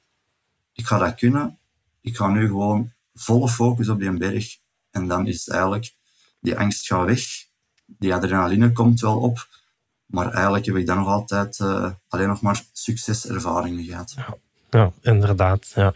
ik 0.73 0.87
ga 0.87 0.99
dat 0.99 1.15
kunnen, 1.15 1.59
ik 2.01 2.17
ga 2.17 2.29
nu 2.29 2.47
gewoon 2.47 2.93
volle 3.15 3.49
focus 3.49 3.89
op 3.89 4.01
die 4.01 4.17
berg. 4.17 4.57
En 4.91 5.09
dan 5.09 5.27
is 5.27 5.39
het 5.45 5.49
eigenlijk, 5.49 5.95
die 6.41 6.59
angst 6.59 6.87
gaat 6.87 7.07
weg, 7.07 7.25
die 7.87 8.15
adrenaline 8.15 8.73
komt 8.73 9.01
wel 9.01 9.19
op, 9.21 9.49
maar 10.13 10.33
eigenlijk 10.33 10.67
heb 10.67 10.77
ik 10.77 10.87
dan 10.87 10.97
nog 10.97 11.07
altijd 11.07 11.59
uh, 11.59 11.91
alleen 12.09 12.29
nog 12.29 12.41
maar 12.41 12.63
succeservaringen 12.73 13.85
gehad. 13.85 14.15
Ja, 14.17 14.37
ja 14.71 14.93
inderdaad. 15.13 15.73
Ja. 15.75 15.95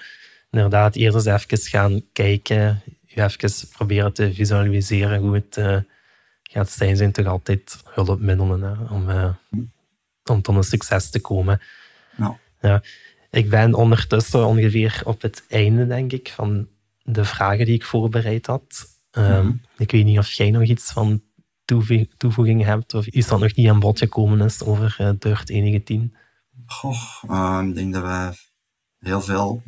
Inderdaad, 0.51 0.95
eerst 0.95 1.15
eens 1.15 1.45
even 1.45 1.59
gaan 1.59 2.03
kijken, 2.13 2.83
je 3.07 3.23
even 3.23 3.69
proberen 3.69 4.13
te 4.13 4.35
visualiseren 4.35 5.21
hoe 5.21 5.35
het 5.35 5.57
uh, 5.57 5.79
gaat 6.43 6.71
zijn. 6.71 6.97
zijn 6.97 7.13
toch 7.13 7.27
altijd 7.27 7.83
hulpmiddelen 7.85 8.63
hè, 8.63 8.95
om, 8.95 9.09
uh, 9.09 9.35
om 10.25 10.43
tot 10.43 10.57
een 10.57 10.63
succes 10.63 11.11
te 11.11 11.21
komen. 11.21 11.61
Ja. 12.17 12.39
ja. 12.61 12.83
Ik 13.31 13.51
ben 13.51 13.75
ondertussen 13.75 14.47
ongeveer 14.47 15.03
op 15.05 15.23
het 15.23 15.45
einde, 15.49 15.87
denk 15.87 16.13
ik, 16.13 16.33
van 16.35 16.69
de 17.03 17.25
vragen 17.25 17.65
die 17.65 17.75
ik 17.75 17.85
voorbereid 17.85 18.47
had. 18.47 18.87
Um, 19.13 19.45
mm 19.45 19.61
Ik 19.77 19.91
weet 19.91 20.05
niet 20.05 20.19
of 20.19 20.31
jij 20.31 20.51
nog 20.51 20.63
iets 20.63 20.93
van 20.93 21.23
toevoeging 22.17 22.65
hebt 22.65 22.95
of 22.95 23.07
iets 23.07 23.29
dat 23.29 23.41
nog 23.41 23.55
niet 23.55 23.69
aan 23.69 23.81
bod 23.81 23.99
gekomen 23.99 24.41
is 24.41 24.63
over 24.63 24.97
uh, 25.01 25.11
Dirt 25.19 25.49
110? 25.49 26.17
Goh, 26.67 27.23
uh, 27.31 27.61
ik 27.69 27.75
denk 27.75 27.95
dat 27.95 28.03
wij 28.03 28.33
heel 28.99 29.21
veel 29.21 29.63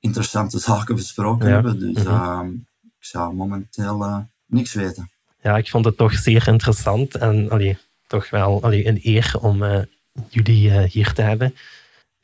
interessante 0.00 0.58
zaken 0.68 0.94
besproken 0.94 1.50
hebben. 1.50 1.78
Dus 1.78 2.04
mm 2.04 2.12
-hmm. 2.12 2.66
ik 2.82 3.04
zou 3.04 3.34
momenteel 3.34 4.26
niks 4.46 4.74
weten. 4.74 5.10
Ja, 5.42 5.56
ik 5.56 5.70
vond 5.70 5.84
het 5.84 5.96
toch 5.96 6.12
zeer 6.12 6.48
interessant 6.48 7.14
en 7.14 7.50
allee, 7.50 7.78
toch 8.06 8.30
wel 8.30 8.62
allee, 8.62 8.86
een 8.86 8.98
eer 9.02 9.34
om 9.40 9.86
jullie 10.28 10.80
hier 10.80 11.12
te 11.12 11.22
hebben. 11.22 11.54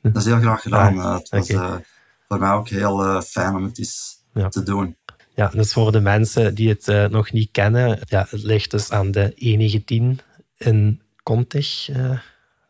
Dat 0.02 0.16
is 0.16 0.24
heel 0.24 0.40
graag 0.40 0.62
gedaan. 0.62 0.98
Ah, 0.98 1.14
het 1.14 1.28
was 1.28 1.50
okay. 1.50 1.84
voor 2.28 2.38
mij 2.38 2.50
ook 2.50 2.68
heel 2.68 3.22
fijn 3.22 3.54
om 3.54 3.64
het 3.64 3.78
eens 3.78 4.22
ja. 4.32 4.48
te 4.48 4.62
doen. 4.62 4.96
Ja, 5.34 5.48
dus 5.48 5.72
voor 5.72 5.92
de 5.92 6.00
mensen 6.00 6.54
die 6.54 6.68
het 6.68 6.88
uh, 6.88 7.06
nog 7.06 7.32
niet 7.32 7.48
kennen, 7.50 7.98
ja, 8.04 8.26
het 8.30 8.42
ligt 8.42 8.70
dus 8.70 8.90
aan 8.90 9.10
de 9.10 9.32
E19 9.34 10.24
in 10.56 11.00
Contig, 11.22 11.88
uh, 11.90 12.18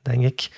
denk 0.03 0.22
ik. 0.22 0.50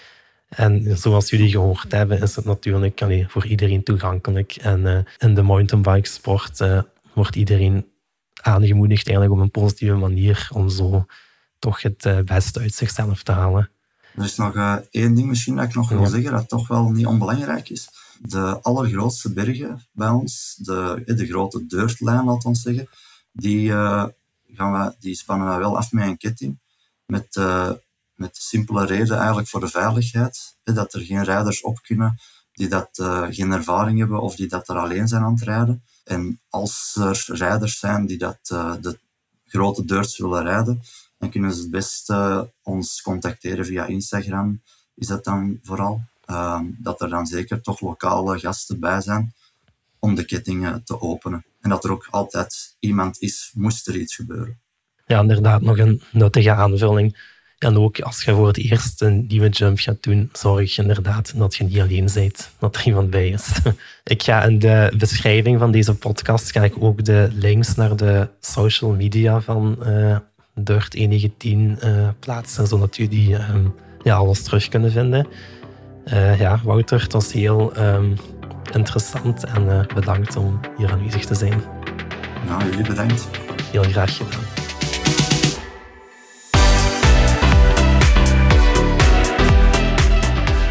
En 0.49 0.99
zoals 0.99 1.31
jullie 1.31 1.51
gehoord 1.51 1.93
hebben, 1.93 2.23
is 2.23 2.37
het 2.37 2.45
natuurlijk 2.45 3.03
allee, 3.03 3.29
voor 3.29 3.47
iedereen 3.47 3.83
toegankelijk. 3.83 4.57
En 4.57 4.81
uh, 4.81 4.99
in 5.19 5.35
de 5.35 5.43
mountainbike 5.43 6.09
sport 6.09 6.65
wordt 7.13 7.37
iedereen 7.37 7.87
aangemoedigd 8.43 9.07
eigenlijk 9.09 9.37
op 9.37 9.45
een 9.45 9.63
positieve 9.63 9.95
manier 9.95 10.49
om 10.53 10.69
zo 10.69 11.07
toch 11.59 11.83
het 11.83 12.25
beste 12.25 12.61
uit 12.61 12.75
zichzelf 12.75 13.23
te 13.23 13.33
halen. 13.33 13.71
Er 14.17 14.25
is 14.25 14.37
nog 14.37 14.81
één 14.91 15.15
ding 15.15 15.29
misschien 15.29 15.57
dat 15.57 15.65
ik 15.65 15.75
nog 15.75 15.89
wil 15.89 16.07
zeggen, 16.07 16.33
dat 16.33 16.49
toch 16.49 16.69
wel 16.69 16.91
niet 16.91 17.07
onbelangrijk 17.07 17.69
is 17.69 17.89
de 18.19 18.61
allergrootste 18.63 19.33
bergen 19.33 19.87
bij 19.93 20.09
ons, 20.09 20.55
de, 20.59 21.03
de 21.07 21.27
grote 21.27 21.67
deurtlijn, 21.67 22.25
laat 22.25 22.45
ons 22.45 22.63
zeggen, 22.63 22.89
die, 23.33 23.69
uh, 23.69 24.07
gaan 24.47 24.73
we, 24.73 24.95
die 24.99 25.15
spannen 25.15 25.53
we 25.53 25.59
wel 25.59 25.77
af 25.77 25.93
met 25.93 26.07
een 26.07 26.17
ketting. 26.17 26.59
Met, 27.07 27.37
uh, 27.37 27.71
met 28.15 28.37
simpele 28.37 28.87
reden 28.87 29.17
eigenlijk 29.17 29.49
voor 29.49 29.61
de 29.61 29.69
veiligheid. 29.69 30.57
dat 30.63 30.95
er 30.95 31.01
geen 31.01 31.25
rijders 31.25 31.61
op 31.61 31.83
kunnen 31.83 32.19
die 32.53 32.69
dat, 32.69 32.89
geen 33.31 33.53
ervaring 33.53 33.99
hebben 33.99 34.21
of 34.21 34.37
die 34.37 34.49
dat 34.49 34.69
er 34.69 34.77
alleen 34.77 35.09
zijn 35.09 35.23
aan 35.23 35.33
het 35.33 35.43
rijden. 35.43 35.83
En 36.05 36.41
als 36.49 36.97
er 36.99 37.25
rijders 37.27 37.79
zijn 37.79 38.07
die 38.07 38.19
dat, 38.19 38.39
de 38.81 38.99
grote 39.47 39.85
deurts 39.85 40.19
willen 40.19 40.43
rijden, 40.43 40.83
dan 41.19 41.31
kunnen 41.31 41.55
ze 41.55 41.61
het 41.61 41.71
best 41.71 42.13
ons 42.63 43.03
contacteren 43.03 43.65
via 43.67 43.87
Instagram. 43.87 44.63
Is 44.95 45.07
dat 45.07 45.25
dan 45.25 45.59
vooral? 45.63 46.03
Ehm, 46.27 46.65
dat 46.79 47.01
er 47.01 47.09
dan 47.09 47.27
zeker 47.27 47.61
toch 47.61 47.81
lokale 47.81 48.39
gasten 48.39 48.81
bij 48.81 49.01
zijn 49.01 49.35
om 49.99 50.15
de 50.15 50.25
kettingen 50.25 50.85
te 50.85 51.01
openen. 51.01 51.45
En 51.61 51.71
dat 51.71 51.85
er 51.85 51.91
ook 51.91 52.09
altijd 52.11 52.77
iemand 52.79 53.21
is, 53.21 53.51
moest 53.55 53.89
er 53.89 53.97
iets 53.97 54.15
gebeuren. 54.15 54.59
Ja, 55.07 55.21
inderdaad, 55.21 55.61
nog 55.61 55.79
een 55.79 56.03
nuttige 56.13 56.53
aanvulling. 56.53 57.35
En 57.59 57.77
ook 57.79 58.01
als 58.01 58.23
je 58.23 58.35
voor 58.35 58.47
het 58.47 58.57
eerst 58.57 59.03
een 59.03 59.25
nieuwe 59.29 59.49
jump 59.49 59.79
gaat 59.79 60.03
doen, 60.03 60.29
zorg 60.33 60.79
inderdaad 60.79 61.33
dat 61.37 61.55
je 61.55 61.65
niet 61.65 61.81
alleen 61.81 62.09
bent, 62.15 62.51
dat 62.59 62.77
er 62.77 62.87
iemand 62.87 63.11
bij 63.11 63.29
is. 63.29 63.61
Ik 64.05 64.23
ga 64.23 64.45
in 64.45 64.59
de 64.59 64.93
beschrijving 64.99 65.59
van 65.59 65.71
deze 65.71 65.95
podcast 65.95 66.53
ga 66.53 66.65
ik 66.65 66.83
ook 66.83 67.05
de 67.05 67.29
links 67.33 67.75
naar 67.75 67.97
de 67.97 68.29
social 68.41 68.91
media 68.91 69.41
van 69.41 69.77
uh, 69.83 70.17
Dirt 70.55 70.95
119 70.95 71.79
uh, 71.85 72.09
plaatsen, 72.19 72.67
zodat 72.67 72.97
jullie 72.97 73.29
uh, 73.29 73.55
ja, 74.03 74.17
alles 74.17 74.43
terug 74.43 74.69
kunnen 74.69 74.91
vinden. 74.91 75.27
Uh, 76.13 76.39
ja, 76.39 76.61
Wouter, 76.65 77.03
het 77.03 77.13
was 77.13 77.33
heel 77.33 77.79
um, 77.79 78.17
interessant 78.73 79.45
en 79.45 79.65
uh, 79.65 79.81
bedankt 79.95 80.37
om 80.37 80.61
hier 80.77 80.91
aanwezig 80.91 81.25
te 81.25 81.35
zijn. 81.35 81.63
Nou, 82.47 82.65
jullie 82.65 82.87
bedankt. 82.87 83.29
Heel 83.71 83.83
graag 83.83 84.17
gedaan. 84.17 84.41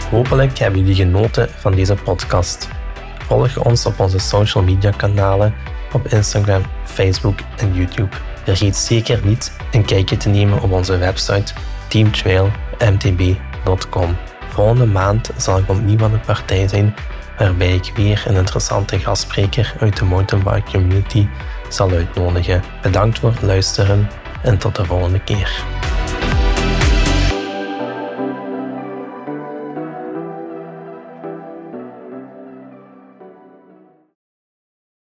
Hopelijk 0.09 0.57
hebben 0.57 0.79
jullie 0.79 0.95
genoten 0.95 1.49
van 1.49 1.75
deze 1.75 1.95
podcast. 1.95 2.69
Volg 3.17 3.63
ons 3.63 3.85
op 3.85 3.99
onze 3.99 4.19
social 4.19 4.63
media 4.63 4.91
kanalen 4.91 5.53
op 5.93 6.07
Instagram, 6.07 6.61
Facebook 6.83 7.39
en 7.57 7.73
YouTube. 7.73 8.15
Vergeet 8.43 8.75
zeker 8.75 9.25
niet 9.25 9.57
een 9.71 9.85
kijkje 9.85 10.17
te 10.17 10.29
nemen 10.29 10.61
op 10.61 10.71
onze 10.71 10.97
website 10.97 11.53
teamtrailmtb.com. 11.87 14.34
Volgende 14.55 14.85
maand 14.85 15.29
zal 15.37 15.57
ik 15.57 15.69
opnieuw 15.69 16.03
aan 16.03 16.11
de 16.11 16.17
partij 16.17 16.67
zijn, 16.67 16.95
waarbij 17.37 17.73
ik 17.73 17.91
weer 17.95 18.23
een 18.27 18.35
interessante 18.35 18.99
gastspreker 18.99 19.75
uit 19.79 19.97
de 19.97 20.05
mountainbike 20.05 20.71
community 20.71 21.27
zal 21.69 21.91
uitnodigen. 21.91 22.63
Bedankt 22.81 23.19
voor 23.19 23.29
het 23.29 23.41
luisteren 23.41 24.09
en 24.43 24.57
tot 24.57 24.75
de 24.75 24.85
volgende 24.85 25.19
keer. 25.19 25.63